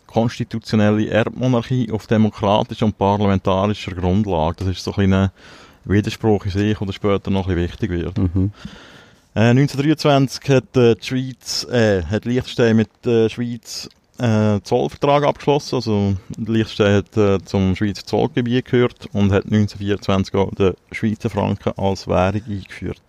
konstitutionelle 0.05 1.09
Erbmonarchie 1.09 1.91
auf 1.91 2.05
demokratischer 2.05 2.85
und 2.85 2.97
parlamentarischer 2.97 3.95
Grundlage. 3.95 4.57
Das 4.59 4.67
ist 4.67 4.83
so 4.83 4.93
ein, 4.93 5.13
ein 5.13 5.31
Widerspruch 5.89 6.45
in 6.45 6.51
sich, 6.51 6.77
der 6.77 6.93
später 6.93 7.31
noch 7.31 7.47
ein 7.47 7.55
bisschen 7.55 7.69
wichtig 7.69 7.91
wird. 7.91 8.17
Mhm. 8.17 8.51
Äh, 9.35 9.51
1923 9.51 10.49
hat 10.49 10.77
äh, 10.77 10.95
die 10.95 11.05
Schweiz, 11.05 11.67
äh, 11.71 12.03
hat 12.03 12.25
Liechtenstein 12.25 12.75
mit 12.75 12.89
der 13.05 13.25
äh, 13.25 13.29
Schweiz 13.29 13.89
äh, 14.19 14.59
Zollvertrag 14.63 15.23
abgeschlossen. 15.23 15.75
Also 15.75 16.15
Liechtenstein 16.37 16.95
hat 16.95 17.17
äh, 17.17 17.43
zum 17.45 17.75
Schweizer 17.75 18.05
Zollgebiet 18.05 18.65
gehört 18.65 19.07
und 19.13 19.31
hat 19.31 19.45
1924 19.45 20.35
auch 20.35 20.51
den 20.55 20.73
Schweizer 20.91 21.29
Franken 21.29 21.73
als 21.77 22.07
Währung 22.07 22.41
eingeführt. 22.47 23.01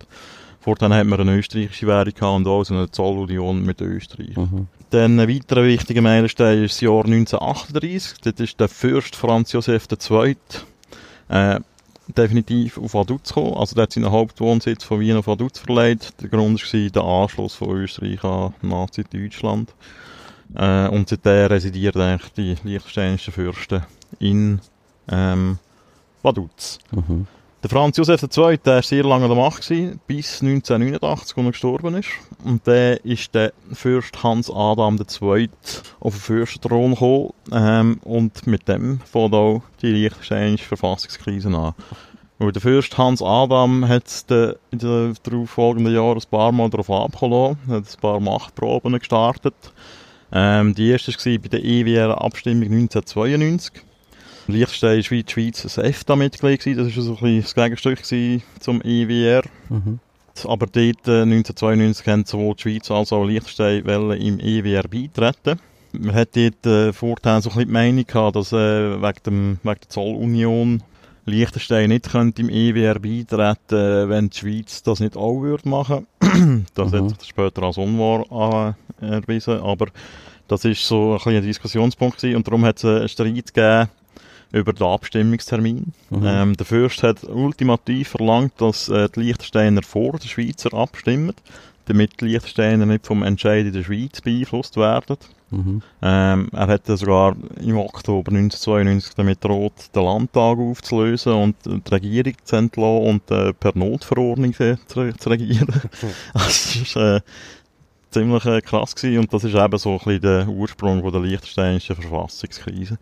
Fortan 0.61 0.92
hat 0.92 1.06
man 1.06 1.20
eine 1.20 1.38
österreichische 1.38 1.87
Währung 1.87 2.12
gehabt 2.12 2.37
und 2.37 2.47
auch 2.47 2.64
so 2.64 2.75
eine 2.75 2.90
Zollunion 2.90 3.64
mit 3.64 3.80
Österreich. 3.80 4.37
Mhm. 4.37 4.66
Dann 4.90 5.18
ein 5.18 5.28
weiterer 5.28 5.64
wichtiger 5.64 6.02
Meilenstein 6.02 6.64
ist 6.64 6.75
das 6.75 6.80
Jahr 6.82 7.04
1938. 7.04 8.18
Dort 8.23 8.40
ist 8.40 8.61
der 8.61 8.68
Fürst 8.68 9.16
Franz 9.16 9.52
Josef 9.52 9.87
II. 9.90 10.37
Äh, 11.28 11.61
definitiv 12.17 12.79
auf 12.79 12.95
Vaduz 12.95 13.29
gekommen. 13.29 13.55
Also 13.55 13.75
der 13.75 13.85
hat 13.85 13.93
seinen 13.93 14.11
Hauptwohnsitz 14.11 14.85
von 14.85 15.00
Wien 15.00 15.17
auf 15.17 15.27
Vaduz 15.27 15.59
verlegt. 15.59 16.15
Der 16.21 16.29
Grund 16.29 16.61
war 16.62 16.91
der 16.91 17.03
Anschluss 17.03 17.55
von 17.55 17.77
Österreich 17.77 18.23
an 18.25 18.55
Nazi-Deutschland. 18.62 19.75
Äh, 20.55 20.88
und 20.88 21.09
seitdem 21.09 21.47
residieren 21.47 22.00
eigentlich 22.00 22.33
die 22.33 22.57
liechtensteinischen 22.65 23.33
Fürsten 23.33 23.83
in 24.19 24.61
ähm, 25.09 25.59
Vaduz. 26.23 26.79
Mhm. 26.91 27.27
Der 27.61 27.71
Franz 27.71 27.97
Josef 27.97 28.23
II. 28.23 28.57
war 28.62 28.83
sehr 28.83 29.03
lange 29.03 29.25
an 29.25 29.31
der 29.31 29.38
Macht, 29.38 29.69
bis 30.07 30.43
1989, 30.43 31.37
als 31.37 31.37
er 31.37 31.50
gestorben 31.50 31.97
ist. 31.97 32.09
Und 32.45 32.65
der 32.69 33.05
ist 33.05 33.35
der 33.35 33.53
Fürst 33.73 34.23
Hans 34.23 34.49
Adam 34.49 34.97
II. 34.97 35.50
auf 35.99 36.15
den 36.15 36.21
Fürstenthron 36.21 36.93
gekommen. 36.93 37.31
Ähm, 37.50 37.99
und 38.05 38.47
mit 38.47 38.69
dem 38.69 39.00
fängt 39.00 39.35
auch 39.35 39.62
die 39.83 39.91
liechtensteinische 39.91 40.67
Verfassungskrise 40.67 41.49
an. 41.49 41.75
Weil 42.38 42.53
der 42.53 42.62
Fürst 42.62 42.97
Hans 42.97 43.21
Adam 43.21 43.88
hat 43.88 44.05
in 44.71 44.79
den 44.79 45.17
darauffolgenden 45.25 45.93
Jahren 45.93 46.19
ein 46.19 46.31
paar 46.31 46.53
Mal 46.53 46.71
darauf 46.71 46.91
abgelassen, 46.91 47.59
hat 47.67 47.85
ein 47.93 48.00
paar 48.00 48.21
Machtproben 48.21 48.97
gestartet. 49.00 49.57
Ähm, 50.31 50.77
die 50.77 50.91
erste 50.91 51.11
war 51.11 51.38
bei 51.38 51.49
der 51.49 51.65
EWR-Abstimmung 51.65 52.71
1992. 52.71 53.88
Liechtenstein 54.49 54.99
war 55.02 55.11
wie 55.11 55.23
die 55.23 55.33
Schweiz 55.33 55.78
ein 55.78 55.85
EFTA-Mitglied. 55.85 56.78
Das 56.78 56.97
war 56.97 57.02
so 57.02 57.17
ein 57.17 57.21
bisschen 57.21 57.43
das 57.43 57.55
Gegenstück 57.55 58.05
zum 58.61 58.83
EWR. 58.83 59.43
Mhm. 59.69 60.00
Aber 60.45 60.67
dort, 60.67 61.09
äh, 61.09 61.23
1992, 61.23 62.07
haben 62.07 62.25
sowohl 62.25 62.55
die 62.55 62.62
Schweiz 62.62 62.90
als 62.90 63.12
auch 63.12 63.25
Liechtenstein 63.25 63.85
im 63.85 64.40
EWR 64.40 64.85
beitreten. 64.88 65.61
Man 65.93 66.14
hat 66.14 66.37
dort 66.37 66.67
äh, 66.67 66.93
vorher 66.93 67.40
so 67.43 67.50
ein 67.50 67.55
bisschen 67.55 67.67
die 67.67 67.73
Meinung 67.73 68.07
gehabt, 68.07 68.37
dass 68.37 68.52
äh, 68.52 69.02
wegen, 69.02 69.23
dem, 69.26 69.59
wegen 69.62 69.81
der 69.81 69.88
Zollunion 69.88 70.83
Liechtenstein 71.26 71.90
nicht 71.90 72.11
könnte 72.11 72.43
im 72.43 72.49
EWR 72.49 72.99
beitreten, 72.99 74.09
wenn 74.09 74.31
die 74.31 74.38
Schweiz 74.38 74.83
das 74.83 75.00
nicht 75.00 75.17
auch 75.17 75.43
würde 75.43 75.69
machen. 75.69 76.07
das 76.75 76.93
mhm. 76.93 77.11
hat 77.11 77.21
sich 77.21 77.28
später 77.28 77.64
als 77.64 77.76
unwahr 77.76 78.76
erwiesen, 79.00 79.61
aber 79.61 79.88
das 80.47 80.64
ist 80.64 80.87
so 80.87 81.19
ein, 81.23 81.37
ein 81.37 81.43
Diskussionspunkt 81.43 82.19
gewesen 82.19 82.37
und 82.37 82.47
darum 82.47 82.64
hat 82.64 82.78
es 82.78 82.85
einen 82.85 83.09
Streit 83.09 83.55
gegeben 83.55 83.88
über 84.52 84.73
den 84.73 84.87
Abstimmungstermin. 84.87 85.93
Mhm. 86.11 86.23
Ähm, 86.25 86.57
der 86.57 86.67
Fürst 86.67 87.02
hat 87.02 87.25
ultimativ 87.25 88.09
verlangt, 88.09 88.52
dass 88.59 88.88
äh, 88.88 89.09
die 89.14 89.21
Liechtensteiner 89.21 89.83
vor 89.83 90.19
den 90.19 90.28
Schweizer 90.28 90.73
abstimmen, 90.75 91.35
damit 91.87 92.21
die 92.21 92.26
Liechtensteiner 92.26 92.87
nicht 92.87 93.07
vom 93.07 93.23
Entscheid 93.23 93.67
in 93.67 93.73
der 93.73 93.85
Schweiz 93.85 94.21
beeinflusst 94.21 94.76
werden. 94.76 95.17
Mhm. 95.50 95.83
Ähm, 96.02 96.49
er 96.52 96.67
hat 96.67 96.87
sogar 96.87 97.35
im 97.61 97.78
Oktober 97.78 98.31
1992 98.31 99.14
damit 99.14 99.43
droht, 99.43 99.73
den 99.95 100.05
Landtag 100.05 100.59
aufzulösen 100.59 101.33
und 101.33 101.57
die 101.64 101.90
Regierung 101.90 102.35
zu 102.45 102.57
entlassen 102.57 103.07
und 103.07 103.31
äh, 103.31 103.55
per 103.55 103.73
Notverordnung 103.75 104.52
zu, 104.52 104.78
zu 104.87 105.31
regieren. 105.31 105.69
Das 106.35 106.76
ist 106.76 106.97
äh, 106.97 107.21
ziemlich 108.11 108.45
äh, 108.45 108.61
krass 108.61 108.95
gewesen 108.95 109.21
und 109.21 109.33
das 109.33 109.45
ist 109.45 109.55
eben 109.55 109.78
so 109.78 109.93
ein 109.93 109.99
bisschen 109.99 110.21
der 110.21 110.49
Ursprung 110.49 111.00
von 111.02 111.12
der 111.12 111.23
liechtensteinischen 111.23 111.97
Verfassungskrise. 111.97 112.99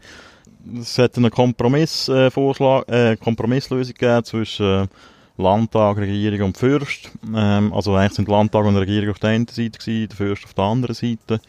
Es 0.81 0.99
hat 0.99 1.17
einen 1.17 1.31
Kompromissvorschlag, 1.31 2.89
äh, 2.89 3.13
äh, 3.13 3.17
Kompromisslösung 3.17 3.95
gegeben 3.95 4.25
zwischen 4.25 4.85
äh, 4.85 4.87
Landtag, 5.39 5.99
Regierung 5.99 6.49
und 6.49 6.57
Fürst. 6.57 7.11
Ähm, 7.35 7.73
also 7.73 7.95
eigentlich 7.95 8.15
sind 8.15 8.29
Landtag 8.29 8.65
und 8.65 8.77
Regierung 8.77 9.11
auf 9.11 9.19
der 9.19 9.31
einen 9.31 9.47
Seite 9.47 9.79
gewesen, 9.79 10.09
der 10.09 10.17
Fürst 10.17 10.45
auf 10.45 10.55
der 10.55 10.65
anderen 10.65 10.95
Seite. 10.95 11.41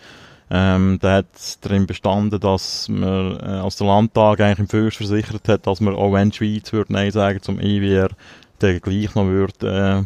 Ähm, 0.50 0.98
da 1.02 1.16
hat 1.18 1.26
darin 1.62 1.88
bestanden, 1.88 2.40
dass 2.40 2.88
man 2.88 3.38
äh, 3.40 3.44
als 3.44 3.76
der 3.78 3.88
Landtag 3.88 4.40
eigentlich 4.40 4.60
im 4.60 4.70
Fürst 4.70 4.98
versichert 4.98 5.48
hat, 5.48 5.68
dass 5.68 5.82
man 5.82 5.96
auch 5.96 6.14
wenn 6.14 6.30
die 6.30 6.38
Schweiz 6.38 6.72
würde 6.72 6.94
Nein 6.94 7.12
sagen 7.12 7.42
zum 7.42 7.60
EWR, 7.60 8.10
der 8.62 8.80
gleich 8.80 9.14
noch 9.16 9.26
würde, 9.26 10.06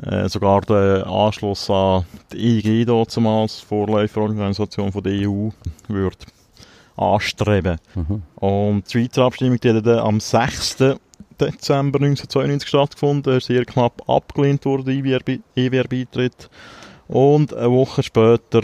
äh, 0.00 0.24
äh, 0.24 0.28
sogar 0.28 0.62
den 0.62 1.02
Anschluss 1.04 1.68
an 1.70 2.04
die 2.32 2.58
EG 2.58 2.84
damals, 2.84 3.60
Vorläuferorganisation 3.60 4.90
von 4.90 5.02
der 5.02 5.28
EU, 5.28 5.50
würde 5.88 6.16
anstreben. 6.96 7.78
Mhm. 7.94 8.22
Und 8.36 8.86
die 8.86 8.90
Schweizer 8.98 9.24
Abstimmung 9.24 9.58
die 9.60 9.72
hat 9.72 9.86
am 9.86 10.20
6. 10.20 10.76
Dezember 11.40 11.98
1992 11.98 12.68
stattgefunden, 12.68 13.36
ist 13.36 13.46
sehr 13.46 13.64
knapp 13.64 14.08
abgelehnt 14.08 14.64
worden, 14.64 14.88
EWR-Beitritt. 15.56 16.48
Und 17.08 17.52
eine 17.52 17.70
Woche 17.70 18.02
später 18.02 18.62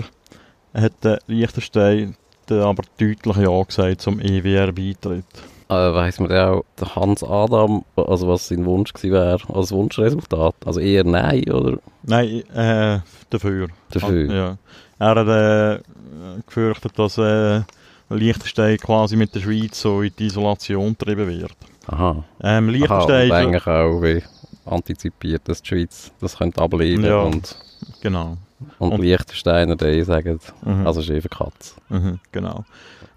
hat 0.73 0.93
der 1.03 1.19
Liechtenstein 1.27 2.17
aber 2.49 2.83
deutlich 2.99 3.37
Ja 3.37 3.63
gesagt 3.63 4.01
zum 4.01 4.21
EWR-Beitritt. 4.21 5.25
äh, 5.69 5.95
weiss 5.95 6.19
man 6.19 6.29
denn 6.31 6.39
auch, 6.39 6.65
der 6.81 6.97
Hans 6.97 7.23
Adam, 7.23 7.85
also 7.95 8.27
was 8.27 8.49
sein 8.49 8.65
Wunsch 8.67 8.93
gewesen 8.93 9.13
wäre, 9.13 9.39
als 9.55 9.71
Wunschresultat? 9.71 10.57
Also 10.65 10.81
eher 10.81 11.05
Nein, 11.05 11.45
oder? 11.51 11.79
Nein, 12.03 12.43
äh, 12.51 12.99
dafür. 13.31 13.69
Dafür? 13.93 14.35
Ja. 14.35 14.57
Er 14.99 15.15
hat 15.15 15.29
äh, 15.29 16.43
gefürchtet, 16.45 16.99
dass 16.99 17.19
äh, 17.19 17.63
Liechtenstein 18.11 18.76
quasi 18.79 19.17
mit 19.17 19.35
der 19.35 19.40
Schweiz 19.40 19.81
so 19.81 20.02
in 20.02 20.12
die 20.19 20.26
Isolation 20.26 20.97
getrieben 20.99 21.29
wird. 21.29 21.52
Aha. 21.87 22.25
Ähm, 22.43 22.69
Aha, 22.69 22.71
Liechtenstein... 22.73 23.31
und 23.31 23.37
eigentlich 23.37 23.67
auch 23.67 24.00
wie 24.02 24.23
antizipiert, 24.67 25.43
dass 25.47 25.62
die 25.62 25.69
Schweiz 25.69 26.12
das 26.21 26.37
könnte 26.38 26.61
ablehnen 26.61 27.05
Ja. 27.05 27.21
und, 27.23 27.57
genau. 28.00 28.37
und, 28.79 28.93
Und- 28.93 29.00
Liechtensteiner 29.02 29.76
die 29.76 30.02
sagen, 30.05 30.38
Mhm. 30.62 30.87
also 30.87 31.00
ist 31.00 31.11
eben 31.11 31.29
Katz. 31.31 31.76
Mhm, 31.88 32.21
genau. 32.33 32.64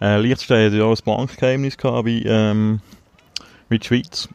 Äh, 0.02 0.20
Liechtenstein 0.20 0.68
hat 0.72 0.74
ja 0.78 0.84
auch 0.86 0.96
ein 0.96 1.04
Bankgeheimnis 1.06 1.78
gehabt 1.78 2.06
wie, 2.06 2.24
ähm, 2.26 2.80
wie 3.70 3.80
die 3.80 3.86
Schweiz. 3.88 4.30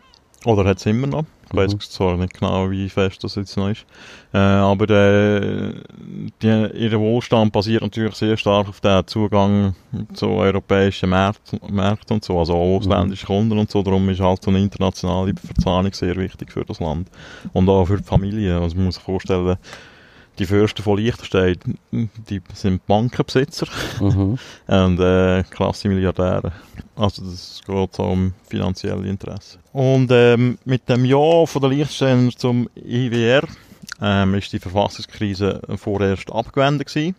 Oder 0.44 0.64
hat 0.64 0.78
es 0.78 0.86
immer 0.86 1.06
noch. 1.08 1.24
Ich 1.50 1.56
weiß 1.56 1.74
Mhm. 1.74 1.80
zwar 1.80 2.16
nicht 2.16 2.34
genau, 2.38 2.70
wie 2.70 2.88
fest 2.88 3.24
das 3.24 3.36
jetzt 3.36 3.56
noch 3.56 3.70
ist. 3.70 3.86
Äh, 4.34 4.38
aber 4.38 4.88
äh, 4.90 5.72
die, 6.42 6.68
ihr 6.74 7.00
Wohlstand 7.00 7.52
basiert 7.52 7.82
natürlich 7.82 8.14
sehr 8.16 8.36
stark 8.36 8.68
auf 8.68 8.80
den 8.80 9.06
Zugang 9.06 9.74
zu 10.12 10.28
europäischen 10.28 11.08
Märkten, 11.10 11.58
Märkten 11.70 12.16
und 12.16 12.24
so, 12.24 12.38
also 12.38 12.54
auch 12.54 12.76
ausländische 12.78 13.26
Kunden 13.26 13.58
und 13.58 13.70
so. 13.70 13.82
Darum 13.82 14.08
ist 14.10 14.20
halt 14.20 14.42
so 14.42 14.50
eine 14.50 14.60
internationale 14.60 15.32
Verzahnung 15.34 15.92
sehr 15.94 16.16
wichtig 16.16 16.52
für 16.52 16.64
das 16.64 16.80
Land. 16.80 17.08
Und 17.54 17.68
auch 17.70 17.86
für 17.86 17.96
die 17.96 18.04
Familie. 18.04 18.60
Also 18.60 18.76
man 18.76 18.86
muss 18.86 18.96
sich 18.96 19.04
vorstellen, 19.04 19.56
die 20.38 20.46
Fürsten 20.46 20.82
von 20.82 20.98
Liechtenstein, 20.98 21.56
die 21.90 22.40
sind 22.54 22.86
Bankenbesitzer 22.86 23.66
Mhm. 24.00 24.38
und 24.66 25.00
äh, 25.00 25.42
klasse 25.50 25.88
Milliardäre. 25.88 26.52
Also 26.96 27.22
das 27.24 27.60
geht 27.66 27.94
so 27.94 28.02
um 28.04 28.34
finanzielle 28.48 29.08
Interessen. 29.08 29.58
Und 29.72 30.10
ähm, 30.12 30.58
mit 30.64 30.88
dem 30.88 31.04
Ja 31.04 31.46
von 31.46 31.62
der 31.62 31.70
Liechtensteiner 31.70 32.30
zum 32.30 32.68
IWR 32.74 33.46
ähm, 34.00 34.34
ist 34.34 34.52
die 34.52 34.58
Verfassungskrise 34.58 35.60
vorerst 35.76 36.30
abgewendet 36.32 36.88
gewesen. 36.88 37.14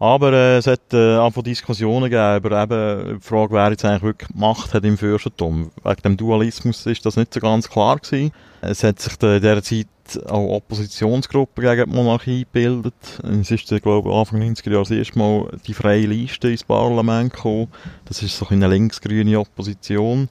Aber 0.00 0.32
äh, 0.32 0.58
es 0.58 0.66
hat 0.68 0.92
äh, 0.92 1.18
einfach 1.18 1.42
Diskussionen 1.42 2.08
gegeben 2.08 2.36
über 2.36 2.62
eben 2.62 3.18
die 3.18 3.20
Frage, 3.20 3.52
wer 3.52 3.70
jetzt 3.70 3.84
eigentlich 3.84 4.02
wirklich 4.02 4.30
Macht 4.34 4.72
hat 4.74 4.84
im 4.84 4.96
Fürstentum. 4.96 5.70
Wegen 5.82 6.02
dem 6.02 6.16
Dualismus 6.16 6.86
ist 6.86 7.04
das 7.04 7.16
nicht 7.16 7.34
so 7.34 7.40
ganz 7.40 7.68
klar 7.68 7.96
gewesen. 7.98 8.32
Es 8.60 8.84
hat 8.84 9.00
sich 9.00 9.14
in 9.20 9.40
dieser 9.40 9.62
Zeit 9.62 9.86
auch 10.26 10.56
Oppositionsgruppen 10.56 11.64
gegen 11.64 11.90
die 11.90 11.96
Monarchie 11.96 12.40
gebildet. 12.44 12.94
Es 13.40 13.50
ist, 13.50 13.70
äh, 13.72 13.80
glaube 13.80 14.08
ich, 14.08 14.14
Anfang 14.14 14.40
90er 14.40 14.70
Jahre 14.70 14.82
das 14.84 14.90
erste 14.92 15.18
Mal 15.18 15.48
die 15.66 15.74
freie 15.74 16.06
Liste 16.06 16.48
ins 16.48 16.64
Parlament 16.64 17.32
gekommen. 17.32 17.68
Das 18.04 18.22
ist 18.22 18.38
so 18.38 18.46
eine 18.48 18.68
linksgrüne 18.68 19.38
Opposition, 19.38 20.28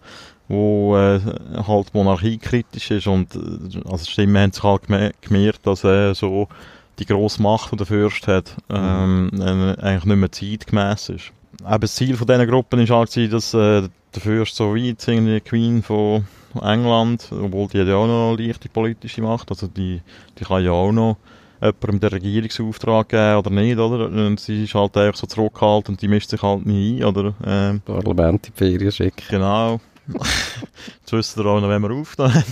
wo 0.48 0.96
äh, 0.98 1.20
halt 1.68 1.94
monarchiekritisch 1.94 2.92
ist 2.92 3.08
und 3.08 3.36
äh, 3.36 3.82
also 3.90 4.06
die 4.06 4.12
Stimmen 4.12 4.38
haben 4.42 4.52
sich 4.54 4.64
halt 4.64 4.84
geme- 4.86 5.12
gemerkt, 5.22 5.68
dass 5.68 5.84
äh, 5.84 6.14
so 6.16 6.48
die 7.00 7.06
grosse 7.06 7.42
Macht, 7.42 7.72
die 7.72 7.78
der 7.78 7.86
Fürst 7.86 8.28
hat, 8.28 8.56
ähm, 8.70 9.30
äh, 9.40 9.80
eigentlich 9.82 10.06
nicht 10.06 10.18
mehr 10.18 10.32
zeitgemäss 10.32 11.10
ist. 11.10 11.32
Eben 11.66 11.82
das 11.82 11.96
Ziel 11.96 12.16
von 12.16 12.28
diesen 12.28 12.48
Gruppen 12.48 12.88
war 12.88 12.98
halt, 13.00 13.34
dass 13.34 13.54
äh, 13.54 13.88
der 14.16 14.22
Fürst 14.22 14.56
so 14.56 14.76
jetzt 14.76 15.08
irgendwie 15.08 15.36
die 15.36 15.42
Queen 15.42 15.84
von 15.84 16.26
England, 16.62 17.30
obwohl 17.32 17.68
die 17.68 17.82
hat 17.82 17.88
ja 17.88 17.96
auch 17.96 18.08
noch 18.08 18.36
leichte 18.38 18.70
politische 18.70 19.22
Macht, 19.22 19.50
also 19.50 19.68
die, 19.68 20.02
die 20.40 20.44
kann 20.44 20.64
ja 20.64 20.72
auch 20.72 20.92
noch 20.92 21.18
jemandem 21.62 22.00
den 22.00 22.10
Regierungsauftrag 22.10 23.10
geben 23.10 23.38
oder 23.38 23.50
nicht, 23.50 23.78
oder? 23.78 24.06
Und 24.08 24.40
sie 24.40 24.64
ist 24.64 24.76
halt 24.76 24.96
einfach 24.98 25.20
so 25.20 25.28
zurückgehalten 25.28 25.96
und 25.96 26.02
die 26.02 26.08
mischt 26.08 26.30
sich 26.30 26.42
halt 26.42 26.66
nie 26.66 27.02
ein, 27.02 27.06
oder? 27.06 27.34
Ähm, 27.46 27.82
Parlament 27.82 28.48
in 28.48 28.54
die 28.54 28.58
Ferien 28.58 28.92
schicken. 28.92 29.24
Genau. 29.30 29.80
Jetzt 30.08 31.12
wissen 31.12 31.44
wir 31.44 31.50
auch 31.50 31.60
noch, 31.60 31.70
wenn 31.70 31.82
wir 31.82 31.92
aufnehmen. 31.92 32.44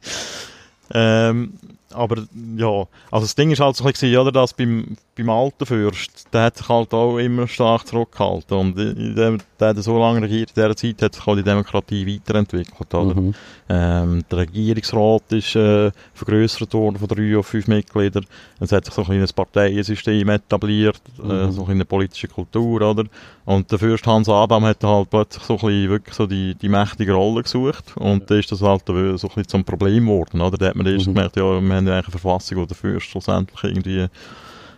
ähm, 0.92 1.52
aber 1.92 2.22
ja, 2.56 2.84
also 3.10 3.24
das 3.24 3.34
Ding 3.34 3.50
ist 3.50 3.60
halt 3.60 3.76
so 3.76 3.84
ein 3.84 3.92
bisschen, 3.92 4.16
oder, 4.16 4.30
dass 4.32 4.52
beim, 4.52 4.96
beim 5.16 5.30
alten 5.30 5.66
Fürst, 5.66 6.26
der 6.32 6.44
hat 6.44 6.56
sich 6.56 6.68
halt 6.68 6.92
auch 6.94 7.18
immer 7.18 7.46
stark 7.48 7.86
zurückgehalten 7.86 8.56
und 8.56 8.78
in 8.78 9.14
dem, 9.14 9.38
der 9.58 9.68
hat 9.68 9.78
so 9.82 9.98
lange 9.98 10.22
regiert, 10.22 10.50
in 10.50 10.54
dieser 10.54 10.76
Zeit 10.76 11.02
hat 11.02 11.14
sich 11.14 11.26
auch 11.26 11.36
die 11.36 11.42
Demokratie 11.42 12.06
weiterentwickelt, 12.06 12.94
oder? 12.94 13.20
Mhm. 13.20 13.34
Ähm, 13.70 14.24
der 14.30 14.38
Regierungsrat 14.38 15.32
ist 15.32 15.54
äh, 15.56 15.90
vergrößert 16.14 16.72
worden 16.74 16.96
von 16.98 17.08
drei 17.08 17.36
auf 17.36 17.46
fünf 17.46 17.66
Mitgliedern. 17.68 18.24
Es 18.60 18.72
hat 18.72 18.84
sich 18.86 18.94
so 18.94 19.02
ein 19.02 19.06
kleines 19.08 19.32
Parteiensystem 19.32 20.28
etabliert, 20.28 21.00
äh, 21.22 21.46
Mhm. 21.46 21.52
so 21.52 21.66
eine 21.66 21.84
politische 21.84 22.28
Kultur, 22.28 22.80
oder? 22.82 23.04
Und 23.44 23.70
der 23.70 23.78
Fürst 23.78 24.06
Hans 24.06 24.28
Adam 24.28 24.64
hat 24.64 24.82
halt 24.84 25.10
plötzlich 25.10 25.42
so 25.44 25.54
ein 25.54 25.58
bisschen 25.60 25.88
wirklich 25.90 26.14
so 26.14 26.26
die, 26.26 26.54
die 26.54 26.68
mächtige 26.68 27.12
Rolle 27.14 27.42
gesucht. 27.42 27.94
Und 27.96 28.30
da 28.30 28.36
ist 28.36 28.52
das 28.52 28.60
halt 28.62 28.88
äh, 28.90 29.16
so 29.16 29.26
ein 29.28 29.34
bisschen 29.34 29.48
zum 29.48 29.64
Problem 29.64 30.04
geworden, 30.06 30.40
oder? 30.40 30.56
Da 30.58 30.66
hat 30.68 30.76
man 30.76 30.86
erst 30.86 31.06
Mhm. 31.06 31.14
gemerkt, 31.14 31.36
ja, 31.36 31.60
haben 31.86 31.88
eine 31.88 32.02
Verfassung, 32.02 32.66
der 32.66 32.76
Fürst 32.76 33.06
schlussendlich 33.06 33.62
irgendwie 33.62 34.06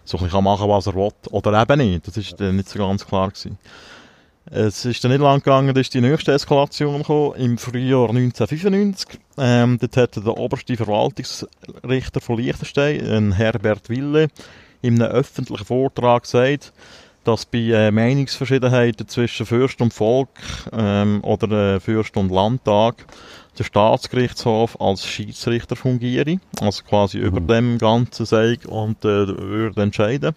so 0.04 0.18
ein 0.18 0.24
bisschen 0.24 0.30
kann 0.30 0.44
machen, 0.44 0.68
was 0.68 0.86
er 0.86 0.94
will. 0.94 1.12
Oder 1.30 1.60
eben 1.62 1.78
nicht. 1.78 2.06
Das 2.06 2.16
ist 2.16 2.40
dann 2.40 2.56
nicht 2.56 2.68
so 2.68 2.78
ganz 2.78 3.06
klar 3.06 3.28
gewesen. 3.28 3.58
Es 4.52 4.84
ist 4.84 5.04
dann 5.04 5.12
nicht 5.12 5.20
lang 5.20 5.38
gegangen, 5.38 5.72
da 5.74 5.80
ist 5.80 5.94
die 5.94 6.00
nächste 6.00 6.32
Eskalation 6.32 6.98
gekommen, 6.98 7.34
im 7.36 7.58
Frühjahr 7.58 8.08
1995. 8.08 9.20
Ähm, 9.38 9.78
dort 9.78 9.96
hat 9.96 10.16
der 10.16 10.36
oberste 10.36 10.76
Verwaltungsrichter 10.76 12.20
von 12.20 12.38
Liechtenstein, 12.38 13.06
ein 13.06 13.32
Herbert 13.32 13.88
Wille, 13.88 14.28
in 14.82 15.00
einem 15.00 15.12
öffentlichen 15.12 15.66
Vortrag 15.66 16.22
gesagt, 16.22 16.72
dass 17.30 17.46
bei 17.46 17.58
äh, 17.58 17.90
Meinungsverschiedenheiten 17.90 19.06
zwischen 19.08 19.46
Fürst 19.46 19.80
und 19.80 19.94
Volk 19.94 20.28
ähm, 20.72 21.22
oder 21.22 21.76
äh, 21.76 21.80
Fürst 21.80 22.16
und 22.16 22.30
Landtag 22.30 23.06
der 23.58 23.64
Staatsgerichtshof 23.64 24.80
als 24.80 25.06
Schiedsrichter 25.06 25.76
fungiere, 25.76 26.38
also 26.60 26.82
quasi 26.84 27.18
Mhm. 27.18 27.24
über 27.24 27.40
dem 27.40 27.78
Ganzen 27.78 28.26
sei 28.26 28.58
und 28.66 29.04
äh, 29.04 29.26
würde 29.28 29.82
entscheiden. 29.82 30.34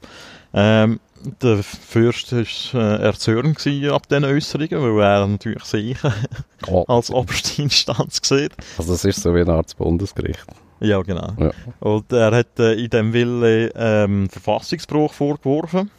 Ähm, 0.54 1.00
der 1.42 1.64
Fürst 1.64 2.34
war 2.34 2.82
äh, 2.82 3.02
erzürnt 3.04 3.66
ab 3.92 4.08
diesen 4.10 4.26
Äußerungen, 4.26 4.96
weil 4.98 5.04
er 5.04 5.28
natürlich 5.28 5.64
sich 5.64 5.98
Oh, 6.68 6.84
als 6.88 7.10
oberste 7.12 7.62
Instanz 7.62 8.20
sieht. 8.24 8.52
also 8.78 8.92
das 8.92 9.06
ist 9.06 9.22
so 9.22 9.34
wie 9.34 9.42
eine 9.42 9.54
Art 9.54 9.76
Bundesgericht. 9.78 10.46
Ja, 10.80 11.02
genau. 11.02 11.32
Ja. 11.40 11.52
Und 11.80 12.12
er 12.12 12.32
hat 12.32 12.60
äh, 12.60 12.74
in 12.74 12.90
dem 12.90 13.14
Wille 13.14 13.72
ähm, 13.76 14.28
Verfassungsbruch 14.30 15.14
vorgeworfen 15.14 15.90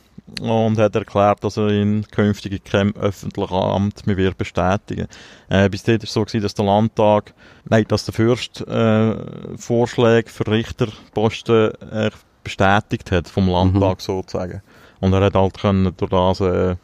und 0.41 0.79
hat 0.79 0.95
erklärt, 0.95 1.45
dass 1.45 1.57
er 1.57 1.69
ihn 1.69 2.07
künftig 2.11 2.53
in 2.53 2.65
keinem 2.65 2.95
öffentlichen 2.97 3.55
Amt 3.55 4.07
mehr 4.07 4.17
wird 4.17 4.39
bestätigen. 4.39 5.07
Äh, 5.49 5.69
bis 5.69 5.83
dahin 5.83 6.01
war 6.01 6.05
es 6.05 6.13
so, 6.13 6.25
gewesen, 6.25 6.43
dass 6.43 6.55
der 6.55 6.65
Landtag, 6.65 7.35
nein, 7.69 7.85
dass 7.89 8.05
der 8.05 8.15
Fürst 8.15 8.67
äh, 8.67 9.57
Vorschläge 9.57 10.31
für 10.31 10.47
Richterposten 10.47 11.73
äh, 11.91 12.11
bestätigt 12.43 13.11
hat 13.11 13.29
vom 13.29 13.49
Landtag 13.49 14.01
sozusagen. 14.01 14.63
Und 15.01 15.13
er 15.13 15.21
hat 15.21 15.35
halt 15.35 15.59
können 15.59 15.93
durch 15.97 16.11
das, 16.11 16.41
äh, 16.41 16.77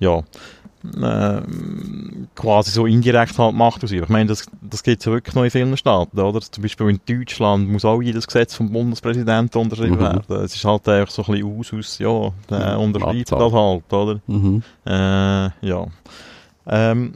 ja, 0.00 0.22
äh, 0.84 1.40
quasi 2.34 2.70
so 2.70 2.86
indirekt 2.86 3.38
halt 3.38 3.54
Macht 3.54 3.82
ausüben. 3.84 4.04
Ich 4.04 4.08
meine, 4.08 4.28
das, 4.28 4.46
das 4.62 4.82
gibt 4.82 5.00
es 5.00 5.06
ja 5.06 5.12
wirklich 5.12 5.34
noch 5.34 5.44
in 5.44 5.50
vielen 5.50 5.76
Staaten, 5.76 6.18
oder? 6.18 6.40
Zum 6.40 6.62
Beispiel 6.62 6.88
in 6.90 7.00
Deutschland 7.06 7.68
muss 7.68 7.84
auch 7.84 8.00
jedes 8.00 8.26
Gesetz 8.26 8.54
vom 8.54 8.70
Bundespräsidenten 8.70 9.58
unterschrieben 9.60 9.96
Mhm. 9.96 10.00
werden. 10.00 10.22
Es 10.44 10.54
ist 10.54 10.64
halt 10.64 10.88
einfach 10.88 11.12
so 11.12 11.22
ein 11.24 11.32
bisschen 11.32 11.58
aus, 11.58 11.72
aus 11.72 11.98
ja, 11.98 12.30
der 12.50 12.76
Mhm. 12.78 12.84
unterschreibt 12.84 13.32
das 13.32 13.52
halt, 13.52 13.92
oder? 13.92 14.20
Mhm. 14.26 14.62
Äh, 14.86 15.50
ja. 15.66 15.86
Ähm, 16.66 17.14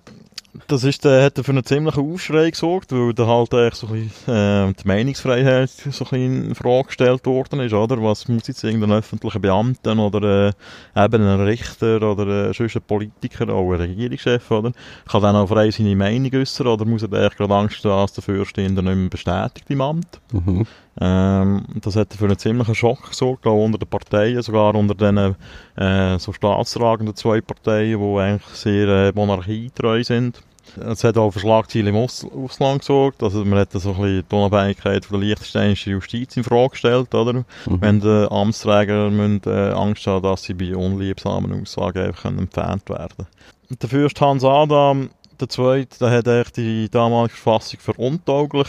das 0.66 0.84
ist, 0.84 1.04
äh, 1.06 1.24
hat 1.24 1.38
für 1.38 1.50
einen 1.50 1.64
ziemlichen 1.64 2.12
Aufschrei 2.12 2.50
gesorgt, 2.50 2.92
weil 2.92 3.14
da 3.14 3.26
halt 3.26 3.54
eigentlich 3.54 3.74
so 3.74 3.86
ein 3.88 4.08
bisschen, 4.08 4.34
äh, 4.34 4.72
die 4.72 4.86
Meinungsfreiheit 4.86 5.70
so 5.70 6.06
ein 6.10 6.48
in 6.48 6.54
Frage 6.54 6.88
gestellt 6.88 7.24
worden 7.26 7.60
ist, 7.60 7.72
oder? 7.72 8.02
Was 8.02 8.28
muss 8.28 8.46
jetzt 8.48 8.62
irgendein 8.64 8.92
öffentlicher 8.92 9.38
Beamter 9.38 9.96
oder 9.96 10.48
äh, 10.48 11.04
eben 11.04 11.22
ein 11.22 11.40
Richter 11.40 12.02
oder 12.02 12.50
äh, 12.50 12.54
sonst 12.54 12.76
ein 12.76 12.82
Politiker, 12.82 13.48
auch 13.48 13.72
ein 13.72 13.80
Regierungschef, 13.80 14.50
oder? 14.50 14.72
Kann 15.10 15.22
dann 15.22 15.36
auch 15.36 15.48
frei 15.48 15.70
seine 15.70 15.96
Meinung 15.96 16.32
äußern 16.34 16.66
oder 16.66 16.84
muss 16.84 17.02
er 17.02 17.12
eigentlich 17.12 17.36
gerade 17.36 17.54
Angst 17.54 17.84
haben, 17.84 18.02
dass 18.02 18.12
der 18.12 18.22
Fürst 18.22 18.58
ihn 18.58 18.76
dann 18.76 18.84
nicht 18.84 18.96
mehr 18.96 19.08
bestätigt 19.08 19.70
im 19.70 19.80
Amt? 19.80 20.20
Mhm. 20.32 20.66
Ähm, 21.00 21.64
das 21.80 21.96
hat 21.96 22.12
für 22.12 22.26
einen 22.26 22.38
ziemlichen 22.38 22.74
Schock 22.74 23.10
gesorgt, 23.10 23.46
auch 23.46 23.64
unter 23.64 23.78
den 23.78 23.88
Parteien, 23.88 24.42
sogar 24.42 24.74
unter 24.74 24.94
den 24.94 25.36
äh, 25.76 26.18
so 26.18 26.32
staatstragenden 26.32 27.16
zwei 27.16 27.40
Parteien, 27.40 27.98
die 27.98 28.18
eigentlich 28.18 28.56
sehr 28.56 28.88
äh, 28.88 29.12
monarchietreu 29.14 30.04
sind. 30.04 30.42
Es 30.78 31.02
hat 31.02 31.18
auch 31.18 31.30
für 31.30 31.40
Schlagzeilen 31.40 31.88
im 31.88 31.96
Aus 31.96 32.24
Ausland 32.24 32.80
gesorgt, 32.80 33.22
also 33.22 33.44
man 33.44 33.58
hat 33.58 33.72
so 33.72 33.90
ein 33.90 33.96
bisschen 33.96 34.24
die 34.30 34.34
Unabhängigkeit 34.34 35.04
von 35.04 35.20
der 35.20 35.28
liechtensteinischen 35.28 35.92
Justiz 35.92 36.36
in 36.36 36.44
Frage 36.44 36.70
gestellt, 36.70 37.14
oder? 37.14 37.32
Mhm. 37.32 37.44
Wenn 37.80 38.00
die 38.00 38.26
Amtsträger 38.30 39.10
müssen, 39.10 39.42
äh, 39.46 39.72
Angst 39.72 40.06
haben, 40.06 40.22
dass 40.22 40.44
sie 40.44 40.54
bei 40.54 40.74
unliebsamen 40.74 41.60
Aussagen 41.60 42.06
einfach 42.06 42.22
können 42.22 42.38
entfernt 42.38 42.88
werden 42.88 43.26
Der 43.70 43.88
Fürst 43.88 44.20
Hans 44.20 44.44
Adam, 44.44 45.10
der 45.40 45.48
Zweite, 45.48 46.22
der 46.22 46.40
hat 46.44 46.56
die 46.56 46.88
damalige 46.88 47.34
Verfassung 47.34 47.80
für 47.80 47.94
untauglich 47.94 48.68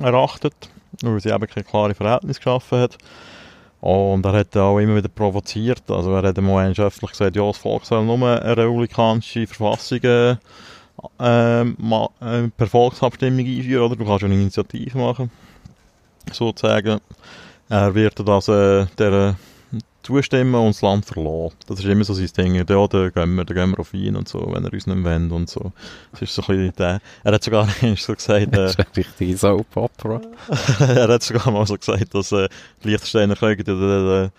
erachtet, 0.00 0.70
weil 1.12 1.20
sie 1.20 1.30
eben 1.30 1.46
keine 1.46 1.64
klare 1.64 1.94
Verhältnis 1.94 2.38
geschaffen 2.38 2.80
hat. 2.80 2.98
Und 3.80 4.24
er 4.24 4.32
hat 4.32 4.56
auch 4.56 4.78
immer 4.78 4.96
wieder 4.96 5.08
provoziert. 5.08 5.82
Also 5.88 6.14
er 6.14 6.22
hat 6.22 6.38
einmal 6.38 6.70
öffentlich 6.70 7.10
gesagt, 7.10 7.36
ja, 7.36 7.46
das 7.46 7.58
Volk 7.58 7.84
soll 7.84 8.04
nur 8.04 8.16
eine 8.16 8.56
republikanische 8.56 9.46
Verfassung 9.46 10.02
äh, 10.04 10.36
ähm, 11.18 11.76
äh, 12.20 12.48
per 12.48 12.66
Volksabstimmung 12.66 13.44
einführen, 13.44 13.82
oder? 13.82 13.96
Du 13.96 14.04
kannst 14.04 14.24
eine 14.24 14.34
Initiative 14.34 14.96
machen, 14.96 15.30
sozusagen. 16.32 17.00
Er 17.68 17.94
wird 17.94 18.26
das 18.26 18.48
äh, 18.48 18.86
der 18.98 19.36
zustimmen 20.04 20.54
und 20.54 20.68
das 20.68 20.82
Land 20.82 21.04
verlassen. 21.06 21.56
Das 21.66 21.80
ist 21.80 21.86
immer 21.86 22.04
so 22.04 22.14
sein 22.14 22.28
Ding. 22.36 22.54
Ja, 22.54 22.64
da 22.64 22.76
gehen 22.86 23.34
wir, 23.34 23.44
da 23.44 23.54
gehen 23.54 23.70
wir 23.70 23.80
auf 23.80 23.92
ihn 23.94 24.16
und 24.16 24.28
so, 24.28 24.40
wenn 24.52 24.64
er 24.64 24.72
uns 24.72 24.86
nicht 24.86 25.04
wollen 25.04 25.30
und 25.32 25.50
so. 25.50 25.72
Das 26.12 26.22
ist 26.22 26.34
so 26.34 26.42
ein 26.42 26.46
bisschen 26.48 26.72
der. 26.76 27.00
Er 27.24 27.32
hat 27.32 27.42
sogar 27.42 27.68
so 27.96 28.14
gesagt, 28.14 28.42
äh, 28.42 28.46
Das 28.46 28.72
ist 28.72 28.78
eine 28.78 28.96
richtige 28.96 29.36
Soap 29.36 29.76
Opera. 29.76 30.20
er 30.80 31.08
hat 31.08 31.22
sogar 31.22 31.50
mal 31.50 31.66
so 31.66 31.76
gesagt, 31.76 32.14
dass 32.14 32.32
äh, 32.32 32.48
die 32.82 32.88
Liechtensteiner 32.90 33.36
können 33.36 33.64
den, 33.64 33.80
den, 33.80 34.30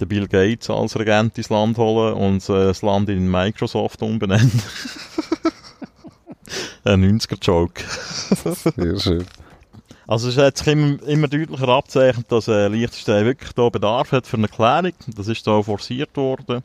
den 0.00 0.08
Bill 0.08 0.28
Gates 0.28 0.70
als 0.70 0.98
Regent 0.98 1.36
ins 1.38 1.48
Land 1.48 1.78
holen 1.78 2.14
und 2.14 2.48
äh, 2.48 2.66
das 2.66 2.82
Land 2.82 3.08
in 3.08 3.30
Microsoft 3.30 4.02
umbenennen. 4.02 4.52
Ein 6.84 7.18
90er-Joke. 7.18 7.82
Sehr 8.76 9.00
schön. 9.00 9.26
Also 10.06 10.28
es 10.28 10.36
hat 10.36 10.56
sich 10.56 10.68
immer, 10.68 11.02
immer 11.02 11.26
deutlicher 11.26 11.68
abzeichnet, 11.68 12.30
dass 12.30 12.46
äh, 12.46 12.68
Liechtenstein 12.68 13.24
wirklich 13.24 13.52
da 13.52 13.68
Bedarf 13.68 14.12
hat 14.12 14.26
für 14.26 14.36
eine 14.36 14.48
Klärung. 14.48 14.92
Das 15.16 15.26
ist 15.26 15.46
da 15.46 15.60
forciert 15.62 16.16
worden. 16.16 16.62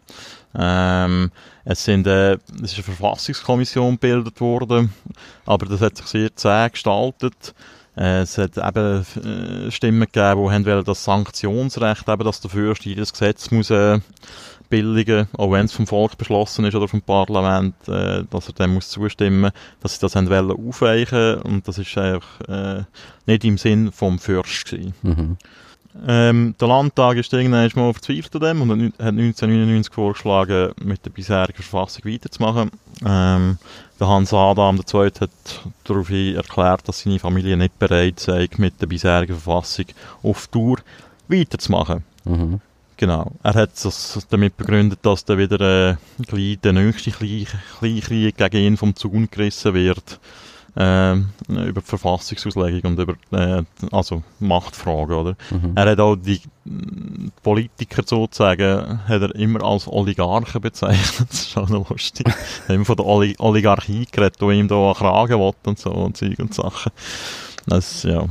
Ähm, 0.54 1.32
es, 1.65 1.84
sind, 1.84 2.06
äh, 2.06 2.34
es 2.34 2.73
ist 2.73 2.75
eine 2.75 2.95
Verfassungskommission 2.95 3.93
gebildet 3.93 4.39
worden, 4.41 4.93
aber 5.45 5.65
das 5.65 5.82
hat 5.82 5.97
sich 5.97 6.06
sehr 6.08 6.36
zäh 6.36 6.69
gestaltet. 6.69 7.56
Äh, 7.97 8.21
es 8.21 8.38
hat 8.38 8.58
eben 8.58 9.06
äh, 9.67 9.71
Stimmen 9.71 10.08
gegeben, 10.12 10.63
die 10.63 10.71
haben 10.71 10.86
das 10.86 11.04
Sanktionsrecht, 11.04 12.08
eben, 12.08 12.23
dass 12.23 12.41
der 12.41 12.51
Fürst 12.51 12.86
jedes 12.86 13.12
Gesetz 13.12 13.49
muss 13.49 13.69
äh, 13.71 13.99
billigen, 14.72 15.28
auch 15.38 15.52
wenn 15.52 15.66
es 15.66 15.74
vom 15.74 15.86
Volk 15.86 16.18
beschlossen 16.18 16.66
ist 16.66 16.74
oder 16.74 16.88
vom 16.88 17.04
Parlament, 17.04 17.76
äh, 17.88 18.24
dass 18.30 18.48
er 18.48 18.54
dem 18.54 18.74
muss 18.74 18.90
zustimmen, 18.90 19.52
dass 19.82 19.94
sie 19.94 20.02
das 20.02 20.16
wollen 20.16 20.52
aufweichen 20.52 21.36
und 21.42 21.68
das 21.68 21.78
ist 21.78 21.96
einfach 21.98 22.42
äh, 22.48 22.84
nicht 23.28 23.44
im 23.44 23.60
Sinn 23.60 23.92
vom 23.92 24.18
Fürst 24.18 24.66
gewesen. 24.66 24.94
Mhm. 25.04 25.38
Ähm, 26.08 26.56
der 26.60 26.68
Landtag 26.70 27.18
ist 27.18 27.34
irgendwann 27.34 27.70
mal 27.76 27.94
verzweifelt 27.94 28.36
an 28.36 28.42
dem 28.42 28.62
und 28.62 28.94
hat 28.94 29.00
1999 29.00 29.94
vorgeschlagen, 29.94 30.72
mit 30.82 31.06
der 31.06 31.10
bisherigen 31.10 31.62
Verfassung 31.62 32.06
weiterzumachen. 32.06 32.72
Ähm, 33.06 33.58
der 34.00 34.08
Hans 34.08 34.34
Adam 34.34 34.78
II. 34.78 35.12
hat 35.20 35.30
daraufhin 35.84 36.36
erklärt, 36.36 36.88
dass 36.88 37.02
seine 37.02 37.20
Familie 37.20 37.58
nicht 37.58 37.78
bereit 37.78 38.20
sei, 38.22 38.48
mit 38.58 38.82
der 38.82 38.88
bisherigen 38.88 39.38
Verfassung 39.38 39.86
auf 40.24 40.48
Tour 40.48 40.78
weiterzumachen. 41.28 42.04
Mhm. 42.24 42.62
Genau. 43.02 43.32
Er 43.42 43.56
hat 43.56 43.84
das 43.84 44.28
damit 44.30 44.58
begründet, 44.58 45.00
dass 45.02 45.26
dann 45.26 45.40
wieder 45.40 45.60
äh, 45.90 46.56
der 46.58 46.72
nächste 46.72 47.10
Klein- 47.10 47.48
Kleinkrieg 47.80 48.38
gegen 48.38 48.58
ihn 48.58 48.78
vom 48.78 48.96
Zaun 48.96 49.28
gerissen 49.32 49.74
wird. 49.74 50.20
Ähm, 50.78 51.30
über 51.50 51.82
die 51.82 51.88
Verfassungsauslegung 51.88 52.92
und 52.92 53.00
über 53.00 53.16
äh, 53.32 53.64
also 53.92 54.22
Machtfragen, 54.40 55.16
oder? 55.16 55.36
Mhm. 55.50 55.72
Er 55.74 55.90
hat 55.90 56.00
auch 56.00 56.16
die 56.16 56.42
Politiker 57.42 58.04
sozusagen 58.06 59.00
hat 59.08 59.22
er 59.24 59.34
immer 59.34 59.64
als 59.64 59.88
Oligarchen 59.88 60.62
bezeichnet. 60.62 61.28
Das 61.28 61.42
ist 61.42 61.58
auch 61.58 61.70
noch 61.70 61.90
lustig. 61.90 62.28
er 62.28 62.34
hat 62.68 62.76
immer 62.76 62.86
von 62.86 62.98
der 62.98 63.06
Oli 63.08 63.36
Oligarchie 63.40 64.06
geredet, 64.12 64.40
die 64.40 64.46
ihm 64.46 64.68
da 64.68 64.94
Kragen 64.96 65.40
will 65.40 65.54
und 65.66 65.80
so 65.80 65.90
und 65.90 66.18
Zeug 66.18 66.38
und 66.38 66.54
Sachen. 66.54 66.92
Das, 67.66 68.04
ja. 68.04 68.28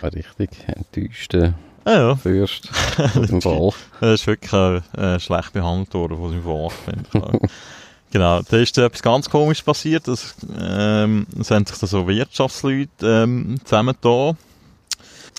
Ein 0.00 0.24
richtig 0.38 0.48
enttäuschter 0.68 1.52
Ah, 1.84 1.92
ja. 1.92 2.14
Dem 3.26 3.40
Fall. 3.40 3.70
Er 4.00 4.14
ist 4.14 4.26
wirklich 4.26 4.52
äh, 4.52 5.18
schlecht 5.18 5.52
behandelt 5.52 5.94
worden 5.94 6.16
von 6.18 6.30
seinem 6.30 6.42
Volk, 6.42 6.72
finde 6.72 7.04
ich. 7.42 7.50
genau, 8.10 8.42
da 8.42 8.56
ist 8.58 8.76
etwas 8.78 9.02
ganz 9.02 9.30
komisches 9.30 9.64
passiert. 9.64 10.06
Es, 10.08 10.34
ähm, 10.60 11.26
es 11.38 11.50
haben 11.50 11.64
sich 11.66 11.78
da 11.78 11.86
so 11.86 12.06
Wirtschaftsleute 12.06 12.88
ähm, 13.02 13.56
zusammengetan. 13.64 14.36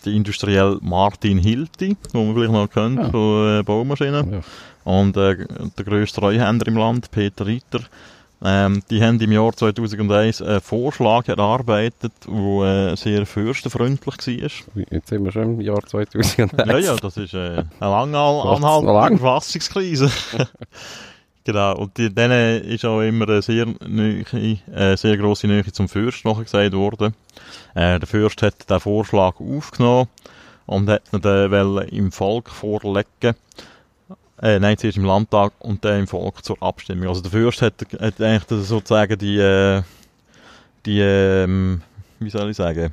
Der 0.04 0.14
Industriell 0.14 0.80
Martin 0.82 1.38
Hilti, 1.38 1.96
den 2.12 2.26
man 2.28 2.34
vielleicht 2.36 2.52
noch 2.52 2.68
kennt, 2.68 2.98
Ja. 3.00 3.10
von 3.12 3.60
äh, 3.60 3.64
Baumaschinen. 3.64 4.34
Ja. 4.34 4.40
Und 4.84 5.16
äh, 5.16 5.46
der 5.78 5.86
grösste 5.86 6.22
Treuhänder 6.22 6.66
im 6.68 6.76
Land, 6.78 7.12
Peter 7.12 7.46
Ritter, 7.46 7.82
ähm, 8.44 8.82
die 8.90 9.04
haben 9.04 9.20
im 9.20 9.32
Jahr 9.32 9.54
2001 9.54 10.42
einen 10.42 10.62
Vorschlag 10.62 11.28
erarbeitet, 11.28 12.12
der 12.28 12.92
äh, 12.92 12.96
sehr 12.96 13.26
fürstenfreundlich 13.26 14.06
war. 14.18 14.84
Jetzt 14.90 15.08
sind 15.10 15.24
wir 15.24 15.32
schon 15.32 15.44
im 15.56 15.62
Jahr 15.62 15.82
2001. 15.86 16.38
Ja, 16.68 16.78
ja, 16.78 16.96
das 16.96 17.18
ist 17.18 17.34
äh, 17.34 17.38
eine 17.40 17.66
lange 17.80 18.18
an- 18.18 18.36
Was, 18.48 18.60
noch 18.60 18.82
lang? 18.84 18.88
anhaltende 18.96 19.22
Verfassungskrise. 19.22 20.10
genau, 21.44 21.76
und 21.78 21.98
die, 21.98 22.14
denen 22.14 22.64
ist 22.64 22.86
auch 22.86 23.02
immer 23.02 23.28
eine 23.30 23.42
sehr, 23.42 23.68
nahe, 23.88 24.24
äh, 24.74 24.98
sehr 24.98 25.18
grosse 25.18 25.48
Nähe 25.48 25.64
zum 25.72 25.88
Fürst 25.88 26.26
noch 26.26 26.42
gesagt 26.42 26.74
worden. 26.74 27.14
Äh, 27.76 28.00
der 28.00 28.08
Fürst 28.08 28.42
hat 28.42 28.70
den 28.70 28.80
Vorschlag 28.80 29.40
aufgenommen 29.40 30.08
und 30.66 30.90
hat 30.90 31.04
ihn 31.14 31.22
dann 31.22 31.52
wollen 31.52 31.88
im 31.90 32.12
Volk 32.12 32.50
vorlegen. 32.50 33.36
Äh, 34.42 34.60
nein, 34.60 34.78
zuerst 34.78 34.98
im 34.98 35.06
Landtag 35.06 35.54
und 35.60 35.86
dann 35.86 36.00
im 36.02 36.08
Volk 36.08 36.44
zur 36.44 36.62
Abstimmung. 36.62 37.08
Also 37.08 37.22
der 37.22 37.32
Fürst 37.32 37.62
hat, 37.62 37.76
hat 38.00 38.20
eigentlich 38.22 38.44
sozusagen 38.68 39.18
die, 39.18 39.38
äh, 39.38 39.84
die, 40.86 41.00
ähm, 41.00 41.82
wie 42.20 42.30
soll 42.30 42.50
ich 42.50 42.58
sagen, 42.58 42.92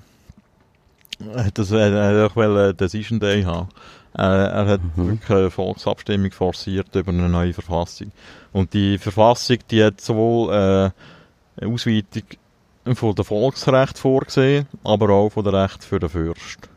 das, 1.55 1.71
er 1.71 2.25
hat 2.25 2.31
auch 2.33 2.37
einen 2.37 2.77
Decision 2.77 3.19
Day 3.19 3.43
haben. 3.43 3.69
Er, 4.15 4.25
er 4.51 4.67
hat 4.67 4.81
Mhm. 4.97 5.09
wirklich 5.09 5.31
eine 5.31 5.51
Volksabstimmung 5.51 6.31
forciert 6.33 6.95
über 6.95 7.13
eine 7.13 7.29
neue 7.29 7.53
Verfassung. 7.55 8.13
Und 8.53 8.73
die 8.75 8.99
Verfassung, 8.99 9.59
die 9.71 9.83
hat 9.85 10.01
sowohl 10.01 10.53
äh, 10.53 10.91
eine 11.61 11.73
Ausweitung 11.75 12.23
von 12.95 13.15
der 13.15 13.25
Volksrecht 13.25 13.99
vorgesehen, 13.99 14.67
aber 14.85 15.11
auch 15.11 15.31
von 15.31 15.45
der 15.45 15.53
Recht 15.55 15.85
für 15.85 15.99
den 15.99 16.09
Fürst. 16.09 16.69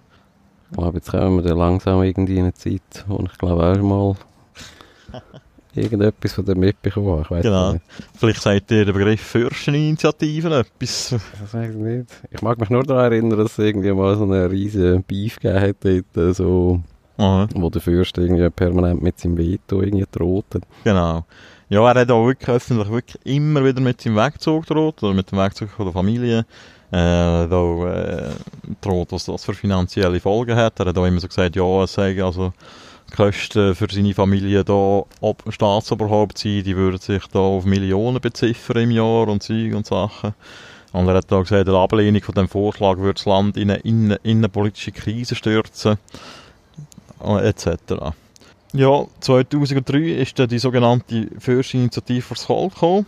Aber 0.76 0.94
jetzt 0.94 1.12
kommen 1.12 1.38
wir 1.38 1.50
dann 1.50 1.58
langsam 1.58 2.02
irgendwie 2.04 2.36
in 2.38 2.44
eine 2.44 2.54
Zeit, 2.54 3.06
wo 3.08 3.24
ich 3.26 3.38
glaube 3.38 3.64
auch 3.64 3.82
mal 3.82 4.16
irgendetwas 5.76 6.34
von 6.34 6.46
dem 6.46 6.60
mitbekommen. 6.60 7.22
Ich 7.24 7.32
weiß 7.32 7.44
Genau. 7.44 7.74
nicht. 7.74 7.86
Vielleicht 8.18 8.42
sagt 8.42 8.70
dir 8.70 8.86
der 8.86 8.94
Begriff 8.94 9.22
Fürsteninitiativen 9.22 10.52
etwas. 10.52 11.16
Das 11.40 11.54
weiß 11.54 11.70
ich 11.72 11.76
nicht. 11.78 12.08
Ich 12.30 12.42
mag 12.42 12.60
mich 12.60 12.70
nur 12.70 12.84
daran 12.84 13.12
erinnern, 13.12 13.38
dass 13.40 13.54
es 13.54 13.60
irgendwie 13.60 13.92
mal 13.94 14.16
so 14.18 14.24
einen 14.24 14.50
riesen 14.50 15.04
Beef 15.04 15.40
gegeben 15.40 15.62
hat, 15.62 15.86
äh, 16.18 16.34
so, 16.34 16.82
Aha, 17.18 17.48
wo 17.56 17.70
der 17.70 17.82
Fürst 17.82 18.18
irgendwie 18.18 18.50
permanent 18.50 19.02
mit 19.02 19.20
seinem 19.20 19.38
Veto 19.38 19.82
irgendwie 19.82 20.06
droht. 20.12 20.46
genau. 20.84 21.26
Ja, 21.70 21.90
er 21.90 22.02
hat 22.02 22.12
auch 22.12 22.28
wirklich 22.28 22.50
öffentlich 22.50 22.90
wirklich 22.90 23.26
immer 23.26 23.64
wieder 23.64 23.80
mit 23.80 24.02
seinem 24.02 24.18
Wegzug 24.18 24.66
droht, 24.66 25.02
oder 25.04 25.14
mit 25.14 25.32
dem 25.32 25.38
Wegzug 25.40 25.70
von 25.70 25.86
der 25.86 25.94
Familie. 25.94 26.46
Äh, 26.92 27.48
auch 27.50 27.86
äh, 27.86 28.32
droht, 28.82 29.14
was 29.14 29.24
das 29.24 29.46
für 29.46 29.54
finanzielle 29.54 30.20
Folgen 30.20 30.58
hat. 30.58 30.78
Er 30.82 30.88
hat 30.88 30.98
auch 30.98 31.06
immer 31.06 31.22
so 31.22 31.30
gesagt, 31.30 31.56
ja, 31.56 31.84
es 31.86 31.94
sei 31.94 32.22
also 32.22 32.52
Kosten 33.16 33.76
für 33.76 33.88
seine 33.92 34.14
Familie 34.14 34.64
da 34.64 35.04
ob 35.22 35.44
Staatsoberhaupt 35.50 36.38
sein, 36.38 36.64
die 36.64 36.76
würden 36.76 37.00
sich 37.00 37.26
da 37.28 37.40
auf 37.40 37.66
Millionen 37.66 38.20
beziffern 38.22 38.78
im 38.84 38.92
Jahr 38.92 39.28
und 39.28 39.44
Zeug 39.44 39.74
und 39.74 39.86
Sachen. 39.86 40.34
Und 40.94 41.08
er 41.08 41.16
hat 41.16 41.32
auch 41.32 41.44
gesagt, 41.44 41.68
eine 41.70 41.78
Ablehnung 41.78 42.22
von 42.22 42.36
dem 42.36 42.48
Vorschlag 42.48 42.98
würde 42.98 43.14
das 43.16 43.26
Land 43.26 43.58
in 43.58 43.72
eine 43.72 43.80
innen, 43.80 44.18
innenpolitische 44.24 44.92
Krise 44.92 45.36
stürzen, 45.36 45.98
äh, 47.24 47.48
etc. 47.48 48.14
Ja, 48.74 49.06
2003 49.20 49.98
ist 49.98 50.40
dann 50.40 50.50
die 50.50 50.60
sogenannte 50.60 51.28
Fürstinitiative 51.40 52.22
fürs 52.22 52.46
Volk 52.46 52.74
gekommen 52.74 53.06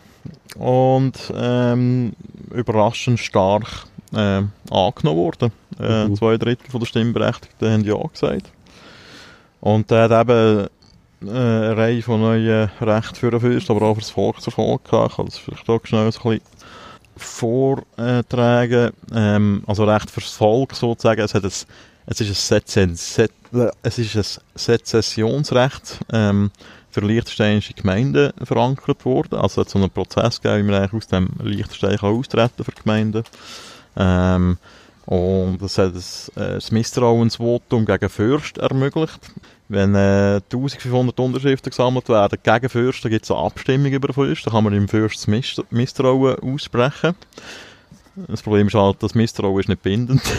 und 0.58 1.14
ähm, 1.36 2.14
überraschend 2.54 3.20
stark 3.20 3.86
ähm, 4.16 4.52
angenommen 4.70 5.20
worden. 5.20 5.52
Äh, 5.80 6.08
Mhm. 6.08 6.16
Zwei 6.16 6.38
Drittel 6.38 6.70
von 6.70 6.80
der 6.80 6.88
Stimmberechtigten 6.88 7.72
haben 7.72 7.84
Ja 7.84 7.98
gesagt. 7.98 8.52
Und 9.64 9.90
der 9.92 10.10
hat 10.10 10.30
eben 10.30 10.68
äh, 11.26 11.30
eine 11.30 11.78
Reihe 11.78 12.02
von 12.02 12.20
neuen 12.20 12.70
Rechten 12.82 13.16
für 13.16 13.32
den 13.32 13.40
Fürst, 13.40 13.72
aber 13.72 13.84
auch 13.84 13.94
für 13.94 14.02
das 14.02 14.10
Volk 14.10 14.42
zur 14.42 14.52
Folge 14.52 14.84
gehabt. 14.84 15.12
Ich 15.12 15.16
kann 15.16 15.26
das 15.26 15.38
vielleicht 15.38 15.70
auch 15.70 15.80
schnell 15.86 16.12
so 16.12 16.30
ein 16.30 16.40
bisschen 16.40 16.46
vortragen. 17.16 18.92
Ähm, 19.16 19.64
also 19.66 19.86
Recht 19.86 20.12
fürs 20.12 20.32
Volk 20.34 20.76
sozusagen. 20.76 21.22
Es, 21.22 21.34
hat 21.34 21.46
ein, 21.46 21.52
es 22.08 22.20
ist 22.20 22.52
ein, 22.52 22.96
Set, 22.98 23.32
es 23.84 24.00
ist 24.00 24.18
ein 24.18 24.44
Sezessionsrecht 24.54 26.00
ähm, 26.12 26.52
für 26.92 27.00
liechtensteinische 27.00 27.74
Gemeinden 27.74 28.34
verankert 28.44 29.06
worden. 29.06 29.36
Also 29.36 29.62
es 29.62 29.68
hat 29.68 29.70
so 29.70 29.80
einen 29.80 29.92
Prozess 29.92 30.42
gegeben, 30.42 30.68
wie 30.68 30.72
man 30.72 30.82
eigentlich 30.82 31.04
aus 31.04 31.08
dem 31.08 31.30
Liechtenstein 31.42 31.98
kann 32.00 32.18
austreten 32.18 32.66
für 32.66 32.72
die 32.72 32.82
Gemeinden. 32.82 33.24
Ähm, 33.96 34.58
und 35.06 35.62
es 35.62 35.78
hat 35.78 35.94
ein, 35.94 36.42
äh, 36.42 36.54
das 36.56 36.72
Misstrauensvotum 36.72 37.86
gegen 37.86 38.10
Fürst 38.10 38.58
ermöglicht. 38.58 39.20
Wenn 39.70 39.96
äh, 39.96 40.40
1500 40.52 41.20
Unterschriften 41.20 41.70
gesammelt 41.72 42.08
werden 42.10 42.38
gegen 42.42 42.70
Fürst, 42.70 43.04
dann 43.04 43.12
gibt 43.12 43.26
es 43.26 43.32
eine 43.32 43.40
Abstimmung 43.42 43.92
über 43.92 44.08
den 44.10 44.14
Fürst. 44.14 44.46
Da 44.46 44.52
kann 44.52 44.64
man 44.64 44.74
dem 44.74 44.88
Fürst 44.88 45.16
das 45.16 45.28
Mis- 45.28 45.64
Misstrauen 45.72 46.38
aussprechen. 46.40 47.16
Das 48.16 48.44
Problem 48.44 48.68
ist 48.68 48.76
halt, 48.76 49.02
das 49.02 49.16
Misstrauen 49.16 49.60
ist 49.60 49.70
nicht 49.70 49.82
bindend. 49.82 50.22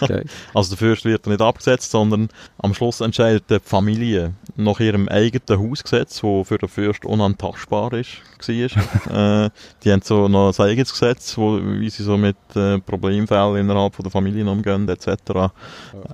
Okay. 0.00 0.24
Also 0.54 0.70
der 0.70 0.78
Fürst 0.78 1.04
wird 1.04 1.26
nicht 1.26 1.40
abgesetzt, 1.40 1.90
sondern 1.90 2.28
am 2.58 2.74
Schluss 2.74 3.00
entscheidet 3.00 3.44
die 3.50 3.60
Familie 3.60 4.34
nach 4.56 4.80
ihrem 4.80 5.08
eigenen 5.08 5.70
Hausgesetz, 5.70 6.22
wo 6.22 6.44
für 6.44 6.58
den 6.58 6.68
Fürst 6.68 7.04
unantastbar 7.04 7.92
ist, 7.92 8.18
war. 8.46 9.46
äh, 9.46 9.50
die 9.84 9.92
haben 9.92 10.02
so 10.02 10.28
noch 10.28 10.58
ein 10.58 10.64
eigenes 10.64 10.92
Gesetz, 10.92 11.36
wo, 11.36 11.60
wie 11.62 11.90
sie 11.90 12.02
so 12.02 12.16
mit 12.16 12.36
äh, 12.54 12.78
Problemfällen 12.78 13.56
innerhalb 13.56 13.94
von 13.94 14.02
der 14.04 14.12
Familien 14.12 14.48
umgehen, 14.48 14.88
etc. 14.88 15.52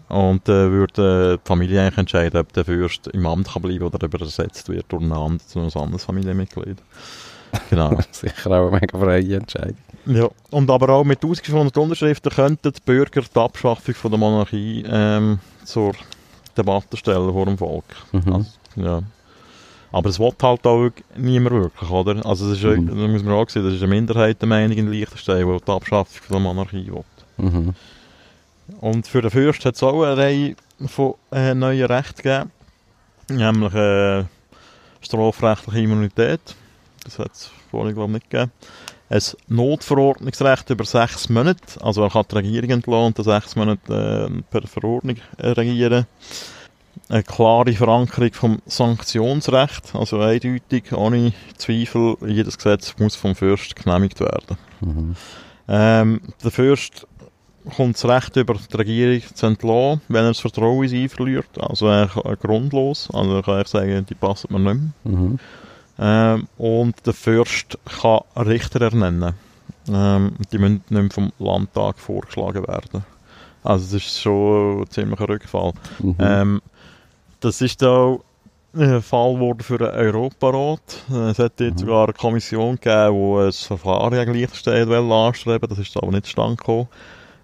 Und 0.09 0.49
äh, 0.49 0.71
würde 0.71 1.35
äh, 1.35 1.39
die 1.39 1.49
Familie 1.49 1.83
eigentlich 1.83 1.99
entscheiden, 1.99 2.41
ob 2.41 2.53
der 2.53 2.65
Fürst 2.65 3.07
im 3.09 3.27
Amt 3.27 3.53
kann 3.53 3.63
bleiben 3.63 3.85
oder 3.85 4.05
ob 4.05 4.15
er 4.15 4.21
ersetzt 4.21 4.69
wird 4.69 4.87
durch 4.89 5.03
ein 5.03 5.13
anderes 5.13 6.05
Familienmitglied. 6.05 6.79
Genau. 7.71 7.99
Sicher 8.11 8.51
auch 8.51 8.69
eine 8.71 8.81
mega 8.81 8.99
freie 8.99 9.37
Entscheidung. 9.37 9.77
Ja, 10.07 10.29
und 10.51 10.71
aber 10.71 10.91
auch 10.91 11.05
mit 11.05 11.23
1500 11.23 11.77
Unterschriften 11.79 12.31
könnten 12.31 12.73
die 12.73 12.81
Bürger 12.85 13.23
die 13.23 13.41
Abschaffung 13.41 13.95
von 13.95 14.11
der 14.11 14.19
Monarchie 14.21 14.85
ähm, 14.87 15.39
zur 15.65 15.93
Debatte 16.57 16.97
stellen 16.97 17.33
vor 17.33 17.47
dem 17.47 17.57
Volk. 17.57 17.85
Mhm. 18.13 18.33
Also, 18.33 18.51
ja. 18.77 19.03
Aber 19.93 20.09
es 20.11 20.19
will 20.19 20.33
halt 20.43 20.67
auch 20.67 20.91
niemand 21.17 21.55
wirklich, 21.57 21.89
oder? 21.91 22.27
Also 22.27 22.49
das 22.51 22.59
ist, 22.59 22.65
Mhm. 22.65 22.89
da 22.89 23.07
muss 23.09 23.23
man 23.23 23.35
auch 23.35 23.49
sehen, 23.49 23.65
das 23.65 23.75
ist 23.75 23.83
eine 23.83 23.91
Minderheitenmeinung 23.95 24.77
in 24.77 24.91
Liechtenstein, 24.91 25.47
die 25.47 25.65
die 25.65 25.71
Abschaffung 25.73 26.23
von 26.23 26.35
der 26.35 26.41
Monarchie 26.41 26.91
will. 26.93 27.05
Mhm. 27.39 27.75
Und 28.81 29.07
für 29.07 29.23
den 29.23 29.31
Fürst 29.31 29.65
hat 29.65 29.75
es 29.77 29.83
auch 29.83 30.03
eine 30.03 30.17
Reihe 30.17 30.57
von 30.87 31.15
äh, 31.33 31.55
neuen 31.55 31.87
Rechten 31.87 32.23
gegeben. 32.23 32.51
Nämlich 33.31 33.75
äh, 33.75 34.25
strafrechtliche 35.01 35.81
Immunität. 35.81 36.41
Das 37.05 37.19
hat 37.19 37.33
es 37.33 37.51
vorher, 37.71 37.93
glaube 37.93 38.13
ich, 38.13 38.15
nicht 38.15 38.31
gegeben. 38.31 38.53
Ein 39.11 39.23
Notverordnungsrecht 39.49 40.71
über 40.71 40.85
sechs 40.85 41.29
Monate. 41.29 41.61
Also 41.83 42.03
er 42.03 42.11
kann 42.11 42.25
die 42.31 42.35
Regierung 42.37 42.71
entlassen 42.71 43.15
und 43.17 43.25
sechs 43.25 43.55
Monate 43.55 44.31
äh, 44.31 44.43
per 44.51 44.67
Verordnung 44.67 45.17
äh, 45.37 45.49
regieren. 45.49 46.07
Eine 47.09 47.23
klare 47.23 47.73
Verankerung 47.73 48.33
vom 48.33 48.63
Sanktionsrecht. 48.67 49.95
Also 49.95 50.21
eindeutig, 50.21 50.93
ohne 50.93 51.33
Zweifel, 51.59 52.17
jedes 52.27 52.57
Gesetz 52.57 52.95
muss 52.99 53.15
vom 53.15 53.35
Fürst 53.35 53.77
genehmigt 53.77 54.21
werden. 54.21 54.57
Mhm. 54.81 55.17
Ähm, 55.69 56.21
der 56.43 56.51
Fürst 56.51 57.07
kommt 57.77 57.97
das 57.97 58.05
Recht 58.07 58.37
über 58.37 58.55
die 58.55 58.77
Regierung 58.77 59.23
zu 59.35 59.47
entlassen, 59.47 60.01
wenn 60.09 60.25
er 60.25 60.29
das 60.29 60.41
Vertrauen 60.41 60.85
in 60.85 60.89
sie 60.89 61.09
verliert. 61.09 61.49
Also 61.59 61.91
äh, 61.91 62.09
grundlos. 62.41 63.09
Also 63.13 63.43
kann 63.43 63.61
ich 63.61 63.69
sagen, 63.69 64.07
die 64.07 64.15
passen 64.15 64.53
mir 64.53 64.61
nicht 64.61 64.81
mehr. 65.05 65.13
Mhm. 65.13 65.39
Ähm, 65.99 66.49
und 66.59 67.07
der 67.07 67.15
Fürst 67.15 67.79
kann 68.01 68.21
Richter 68.37 68.81
ernennen. 68.81 69.35
Ähm, 69.89 70.33
die 70.51 70.59
müssen 70.59 70.83
nicht 70.89 71.13
vom 71.13 71.33
Landtag 71.39 71.99
vorgeschlagen 71.99 72.67
werden. 72.67 73.05
Also 73.63 73.85
das 73.85 74.05
ist 74.05 74.21
schon 74.21 74.83
ein 74.83 74.91
ziemlicher 74.91 75.29
Rückfall. 75.29 75.73
Mhm. 76.01 76.17
Ähm, 76.19 76.63
das 77.41 77.61
ist 77.61 77.81
da 77.83 78.17
ein 78.77 79.03
Fall 79.03 79.35
geworden 79.35 79.61
für 79.61 79.79
den 79.79 79.89
Europarat. 79.89 80.81
Es 81.31 81.39
hat 81.39 81.61
jetzt 81.61 81.75
Mhm. 81.77 81.79
sogar 81.79 82.05
eine 82.05 82.13
Kommission 82.13 82.75
gegeben, 82.77 83.15
die 83.15 83.47
ein 83.47 83.53
Verfahren 83.53 84.13
will 84.13 85.13
anstreben 85.13 85.69
Das 85.69 85.79
ist 85.79 85.97
aber 85.97 86.11
nicht 86.11 86.27
zustande 86.27 86.57
gekommen. 86.57 86.89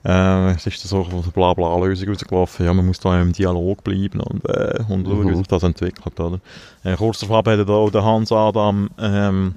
Äh, 0.05 0.53
es 0.53 0.67
ist 0.67 0.81
so 0.83 1.05
eine 1.11 1.21
Blabla-Lösung 1.23 2.09
rausgelaufen. 2.09 2.65
Ja, 2.67 2.73
man 2.73 2.87
muss 2.87 3.01
da 3.01 3.21
im 3.21 3.33
Dialog 3.33 3.85
bleiben 3.85 4.21
und, 4.21 4.45
äh, 4.49 4.79
und 4.89 5.07
schauen, 5.07 5.27
wie 5.27 5.31
Mhm. 5.33 5.37
sich 5.37 5.47
das 5.47 5.63
entwickelt. 5.63 6.19
Oder? 6.19 6.41
Äh, 6.85 6.97
kurz 6.97 7.19
darauf 7.21 7.37
hat 7.39 7.47
dann 7.47 7.69
auch 7.69 7.91
der 7.91 8.05
Hans 8.05 8.33
Adam 8.33 8.89
ähm, 8.99 9.57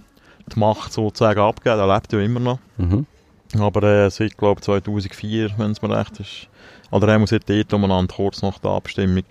die 0.54 0.60
Macht 0.60 0.92
sozusagen 0.92 1.40
abgegeben. 1.40 1.80
Er 1.80 1.94
lebt 1.94 2.12
ja 2.12 2.20
immer 2.20 2.40
noch. 2.42 2.60
Mhm. 2.78 3.06
Aber 3.60 3.84
äh, 3.84 4.10
seit, 4.10 4.38
glaube 4.38 4.60
2004, 4.62 5.52
wenn 5.58 5.72
es 5.72 5.82
mir 5.82 5.96
recht 5.98 6.20
ist, 6.20 6.48
oder 6.92 7.08
er 7.08 7.20
muss 7.20 7.32
jetzt 7.32 7.50
dort 7.50 7.72
umeinander, 7.74 8.14
kurz 8.14 8.42
nach 8.42 8.58
der 8.60 8.72
Abstimmung, 8.72 9.24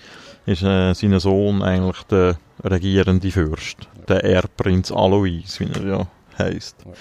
ist 0.46 0.62
äh, 0.62 0.94
sein 0.94 1.18
Sohn 1.20 1.62
eigentlich 1.62 2.03
der 2.05 2.37
regierende 2.64 3.31
Fürst. 3.31 3.77
Der 4.09 4.25
Erbprinz 4.25 4.90
Alois, 4.90 5.59
wie 5.59 5.68
er 5.75 5.85
ja 5.87 6.07
heisst. 6.38 6.77
Ja. 6.87 6.92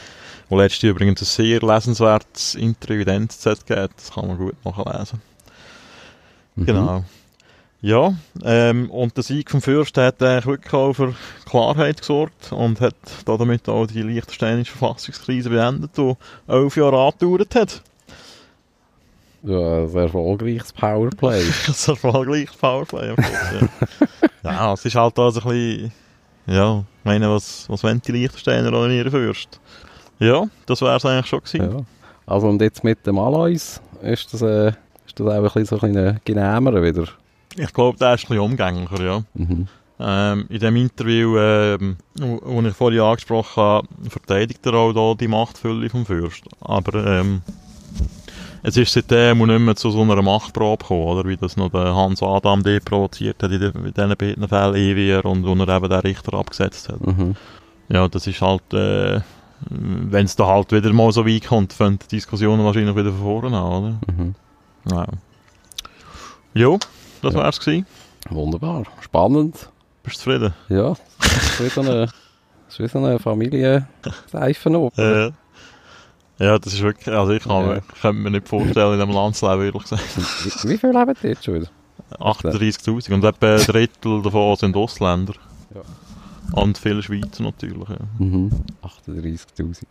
Wo 0.51 0.57
letztes 0.57 0.81
Jahr 0.81 0.91
übrigens 0.91 1.21
ein 1.21 1.25
sehr 1.25 1.61
lesenswertes 1.61 2.55
Interview 2.55 2.99
in 2.99 3.05
der 3.05 3.15
NZZ 3.15 3.65
gegeben 3.65 3.93
Das 3.95 4.11
kann 4.11 4.27
man 4.27 4.37
gut 4.37 4.65
nachlesen. 4.65 5.21
Mhm. 6.55 6.65
Genau. 6.65 7.05
Ja, 7.79 8.13
ähm, 8.43 8.91
und 8.91 9.15
der 9.15 9.23
Sieg 9.23 9.49
vom 9.49 9.61
Fürst 9.61 9.95
hat 9.95 10.21
eigentlich 10.21 10.45
wirklich 10.45 10.73
auch 10.73 10.91
für 10.91 11.15
Klarheit 11.45 12.01
gesorgt 12.01 12.51
und 12.51 12.81
hat 12.81 12.95
damit 13.23 13.69
auch 13.69 13.87
die 13.87 14.01
liechtensteinische 14.01 14.73
Verfassungskrise 14.73 15.49
beendet, 15.49 15.97
die 15.97 16.15
elf 16.49 16.75
Jahre 16.75 16.99
angedauert 17.01 17.55
hat. 17.55 17.81
Ja, 19.43 19.85
ein 19.85 19.95
erfolgreiches 19.95 20.73
Powerplay. 20.73 21.43
War 22.01 22.25
gleich 22.25 22.49
Powerplay 22.59 23.15
ja. 23.15 23.69
ja, 24.43 24.73
es 24.73 24.83
ist 24.83 24.95
halt 24.95 25.17
also 25.17 25.39
ein 25.39 25.47
bisschen, 25.47 25.91
ja, 26.45 26.79
ich 26.79 27.05
meine, 27.05 27.29
was, 27.29 27.69
was 27.69 27.85
wollen 27.85 28.01
die 28.05 28.11
Liechtensteiner 28.11 28.73
an 28.73 28.91
ihren 28.91 29.11
Fürst? 29.11 29.61
Ja, 30.21 30.45
das 30.67 30.81
wäre 30.81 30.97
es 30.97 31.05
eigentlich 31.05 31.25
schon 31.25 31.39
gewesen. 31.39 31.77
ja. 31.77 31.83
Also 32.27 32.47
und 32.47 32.61
jetzt 32.61 32.83
mit 32.83 33.05
dem 33.07 33.17
Alois 33.17 33.81
ist 34.03 34.33
das, 34.33 34.41
äh, 34.41 34.67
ist 35.05 35.19
das 35.19 35.27
auch 35.27 35.31
ein 35.31 35.43
bisschen 35.43 35.65
so 35.65 35.79
ein 35.79 35.93
bisschen 35.93 36.19
genehmer 36.23 36.81
wieder. 36.81 37.05
Ich 37.57 37.73
glaube, 37.73 37.97
der 37.97 38.13
ist 38.13 38.25
ein 38.25 38.27
bisschen 38.27 38.39
umgänglicher, 38.39 39.03
ja. 39.03 39.23
Mhm. 39.33 39.67
Ähm, 39.99 40.45
in 40.49 40.59
dem 40.59 40.75
Interview, 40.75 41.37
ähm, 41.37 41.97
wo 42.19 42.61
ich 42.61 42.73
vorhin 42.73 43.01
angesprochen 43.01 43.61
habe, 43.61 43.87
verteidigt 44.09 44.65
er 44.65 44.73
auch 44.75 44.93
da 44.93 45.15
die 45.19 45.27
Machtfülle 45.27 45.89
vom 45.89 46.05
Fürst. 46.05 46.43
Aber 46.61 47.05
ähm, 47.05 47.41
es 48.63 48.77
ist 48.77 48.93
seitdem 48.93 49.41
auch 49.41 49.47
nicht 49.47 49.59
mehr 49.59 49.75
zu 49.75 49.89
so 49.89 50.01
einer 50.03 50.21
Machtprobe 50.21 50.83
gekommen, 50.83 51.03
oder? 51.03 51.27
Wie 51.27 51.37
das 51.37 51.57
noch 51.57 51.71
der 51.71 51.95
Hans 51.95 52.21
Adam 52.21 52.63
D 52.63 52.79
provoziert 52.79 53.41
hat 53.41 53.51
in, 53.51 53.59
de, 53.59 53.71
in 53.73 53.93
diesen 53.93 54.15
beiden 54.17 54.47
Fällen 54.47 54.75
ewig 54.75 55.25
und 55.25 55.45
wo 55.45 55.53
er 55.53 55.75
eben 55.75 55.89
den 55.89 55.99
Richter 55.99 56.35
abgesetzt 56.35 56.89
hat. 56.89 57.05
Mhm. 57.05 57.35
Ja, 57.89 58.07
das 58.07 58.27
ist 58.27 58.41
halt, 58.41 58.73
äh, 58.73 59.21
wenn 59.69 60.25
es 60.25 60.35
da 60.35 60.47
halt 60.47 60.71
wieder 60.71 60.91
mal 60.93 61.11
so 61.11 61.25
weit 61.25 61.45
kommt, 61.47 61.73
fangen 61.73 61.99
die 61.99 62.07
Diskussionen 62.15 62.63
wahrscheinlich 62.65 62.95
wieder 62.95 63.11
von 63.11 63.21
vorne 63.21 63.57
an, 63.57 63.71
oder? 63.71 63.99
Mhm. 64.11 64.35
Ja. 64.89 65.05
Jo, 66.53 66.79
das 67.21 67.33
Ja. 67.33 67.39
wär's 67.43 67.59
gewesen. 67.59 67.85
Wunderbar. 68.29 68.83
Spannend. 69.01 69.69
Bist 70.03 70.17
du 70.17 70.21
zufrieden? 70.23 70.53
Ja. 70.69 70.95
Das 71.19 71.59
ist 71.59 71.63
wie 71.63 71.69
so 71.69 71.81
eine, 71.81 72.05
das 72.07 72.13
ist 72.69 72.79
wie 72.79 72.87
so 72.87 72.97
eine 72.99 73.19
Familie-Seifenoper. 73.19 75.27
Äh, 75.27 75.31
ja, 76.39 76.57
das 76.57 76.73
ist 76.73 76.81
wirklich, 76.81 77.13
also 77.15 77.33
ich 77.33 77.43
kann, 77.43 77.67
Ja. 77.67 77.79
könnte 78.01 78.21
mir 78.21 78.31
nicht 78.31 78.47
vorstellen, 78.47 78.95
in 78.95 79.01
einem 79.01 79.11
Land 79.11 79.35
zu 79.35 79.47
leben, 79.49 79.65
ehrlich 79.65 79.83
gesagt. 79.83 80.03
Wie, 80.63 80.69
wie 80.69 80.77
viel 80.77 80.89
leben 80.91 81.15
jetzt 81.21 81.45
schon 81.45 81.55
wieder? 81.55 81.67
38'000 82.19 83.13
und 83.13 83.23
etwa 83.23 83.55
ein 83.55 83.61
Drittel 83.61 84.21
davon 84.21 84.55
sind 84.57 84.75
Ausländer. 84.75 85.33
Ja. 85.73 85.81
Und 86.53 86.77
viele 86.77 87.01
Schweizer 87.01 87.43
natürlich, 87.43 87.89
ja. 87.89 87.97
Mhm. 88.19 88.51
38'000. 88.83 89.83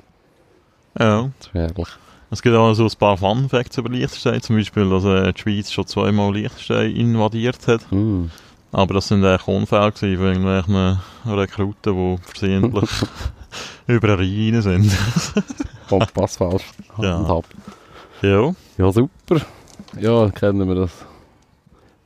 ja. 0.99 1.31
Das 1.39 1.47
ist 1.47 1.55
herrlich. 1.55 1.89
Es 2.33 2.43
gibt 2.43 2.55
auch 2.55 2.73
so 2.75 2.85
ein 2.85 2.93
paar 2.99 3.17
Fun 3.17 3.49
Facts 3.49 3.77
über 3.79 3.89
Liechtenstein, 3.89 4.41
zum 4.41 4.57
Beispiel, 4.57 4.89
dass 4.89 5.05
äh, 5.05 5.33
die 5.33 5.41
Schweiz 5.41 5.73
schon 5.73 5.87
zweimal 5.87 6.33
Liechtenstein 6.33 6.95
invadiert 6.95 7.67
hat. 7.67 7.91
Mhm. 7.91 8.31
Aber 8.73 8.95
das 8.95 9.09
sind 9.09 9.25
eigentlich 9.25 9.49
Unfälle 9.49 9.91
von 9.93 10.09
irgendwelchen 10.09 10.99
Rekruten, 11.27 11.95
die 11.95 12.19
versehentlich 12.23 12.91
über 13.89 14.17
Rhein 14.19 14.63
sind. 14.63 14.97
Kompass 15.89 16.37
falsch 16.37 16.65
Ja. 16.99 17.43
ja. 18.23 18.55
Ja, 18.79 18.93
super. 18.93 19.41
Ja, 19.99 20.31
kennen 20.31 20.69
wir 20.69 20.77
das, 20.77 20.93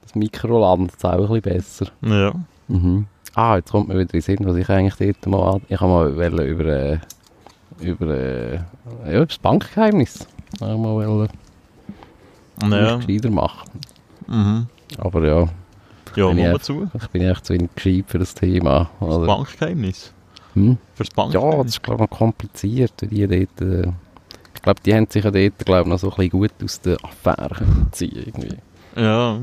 das 0.03 0.14
Mikroland 0.14 0.93
jetzt 0.93 1.05
auch 1.05 1.31
ein 1.31 1.40
bisschen 1.43 1.43
besser. 1.43 1.87
Ja. 2.01 2.33
Mhm. 2.69 3.07
Ah, 3.35 3.57
jetzt 3.57 3.70
kommt 3.70 3.88
mir 3.88 3.94
wieder 3.94 4.03
in 4.03 4.09
den 4.09 4.20
Sinn, 4.20 4.38
was 4.42 4.57
ich 4.57 4.68
eigentlich 4.68 4.94
dort 4.97 5.27
mal 5.27 5.55
an... 5.55 5.62
Ich 5.68 5.81
habe 5.81 5.90
mal 5.90 6.16
wollen 6.16 6.47
über, 6.47 6.64
äh, 6.66 6.99
über, 7.81 8.07
äh, 8.09 8.55
ja, 8.55 9.12
über 9.12 9.27
das 9.27 9.38
Bankgeheimnis 9.38 10.27
ich 10.55 10.61
mal 10.61 10.77
wollen, 10.79 11.29
Ja. 12.70 12.97
gescheiter 12.97 13.31
machen. 13.31 13.70
Mhm. 14.29 14.66
Aber 14.99 15.27
ja, 15.27 15.49
Ja, 16.14 16.29
Bin 16.29 16.38
ich 16.38 16.59
zu. 16.62 16.88
ich 16.94 17.09
bin 17.09 17.23
echt 17.23 17.44
zu 17.44 17.55
wenig 17.55 17.70
gescheit 17.75 18.05
für 18.07 18.18
das 18.20 18.35
Thema. 18.35 18.88
Das 19.01 19.09
Oder? 19.16 19.27
Bankgeheimnis. 19.27 20.12
Hm? 20.55 20.79
Für 20.94 21.03
das 21.03 21.09
Ja, 21.09 21.14
Bankgeheimnis. 21.16 21.57
das 21.66 21.75
ist 21.75 21.83
glaube 21.83 22.05
ich 22.05 22.11
noch 22.11 22.16
kompliziert, 22.18 22.92
die 23.01 23.27
dort... 23.27 23.61
Äh, 23.61 23.92
ich 24.55 24.62
glaube, 24.62 24.81
die 24.87 24.94
haben 24.94 25.07
sich 25.11 25.25
ja 25.25 25.31
dort, 25.33 25.59
glaube 25.66 25.81
ich, 25.83 25.87
noch 25.88 25.99
so 25.99 26.09
ein 26.11 26.16
bisschen 26.16 26.31
gut 26.31 26.53
aus 26.62 26.81
der 26.81 26.97
Affäre 27.05 27.66
ziehen 27.90 28.16
irgendwie. 28.27 28.57
Ja, 28.97 29.38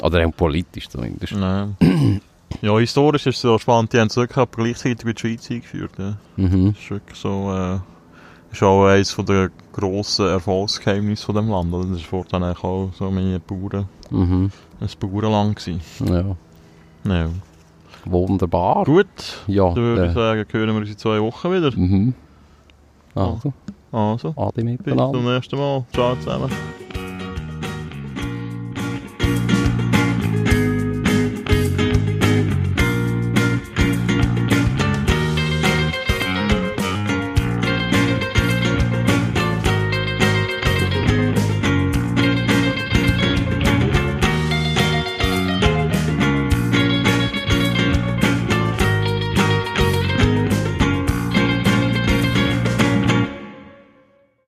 Oder 0.00 0.26
auch 0.26 0.36
politisch 0.36 0.88
zumindest. 0.88 1.32
nein. 1.34 1.76
ja, 2.60 2.78
historisch 2.78 3.26
ist 3.26 3.36
es 3.36 3.42
so 3.42 3.58
spannend, 3.58 3.92
die 3.92 3.98
haben 4.00 4.08
es 4.08 4.16
wirklich 4.16 4.36
aber 4.38 4.50
gleichzeitig 4.62 5.04
mit 5.04 5.16
der 5.22 5.28
Schweiz 5.28 5.50
eingeführt. 5.50 5.92
Ja. 5.98 6.16
Mhm. 6.36 6.72
Das 6.74 6.82
ist 6.82 6.90
wirklich 6.90 7.18
so, 7.18 7.52
äh, 7.54 7.78
ist 8.52 8.62
auch 8.62 8.84
eines 8.86 9.16
der 9.16 9.50
grossen 9.72 10.26
Erfolgsgeheimnisse 10.28 11.24
von 11.26 11.34
dem 11.36 11.48
Land. 11.48 11.72
oder? 11.72 11.86
Das 11.86 12.12
war 12.12 12.20
eigentlich 12.42 12.64
auch 12.64 12.90
so 12.98 13.10
mehr 13.10 13.38
Bauern, 13.38 13.88
Mhm. 14.10 14.50
ein 14.80 14.88
Bauernland 15.00 15.56
gewesen. 15.56 15.80
Ja. 16.06 16.36
Ja. 17.12 17.28
Wunderbar. 18.04 18.84
Gut, 18.84 19.06
Ja, 19.46 19.66
dann 19.72 19.76
würde 19.76 20.04
ich 20.06 20.10
äh, 20.10 20.14
sagen, 20.14 20.44
hören 20.50 20.68
wir 20.70 20.76
uns 20.76 20.90
in 20.90 20.98
zwei 20.98 21.20
Wochen 21.20 21.52
wieder. 21.52 21.70
mhm. 21.74 22.14
Also, 23.14 23.52
Also, 23.92 24.34
Adi 24.36 24.62
bis 24.62 24.64
miteinander. 24.64 25.12
zum 25.18 25.24
nächsten 25.32 25.56
Mal. 25.58 25.84
Ciao 25.92 26.16
zusammen. 26.16 26.50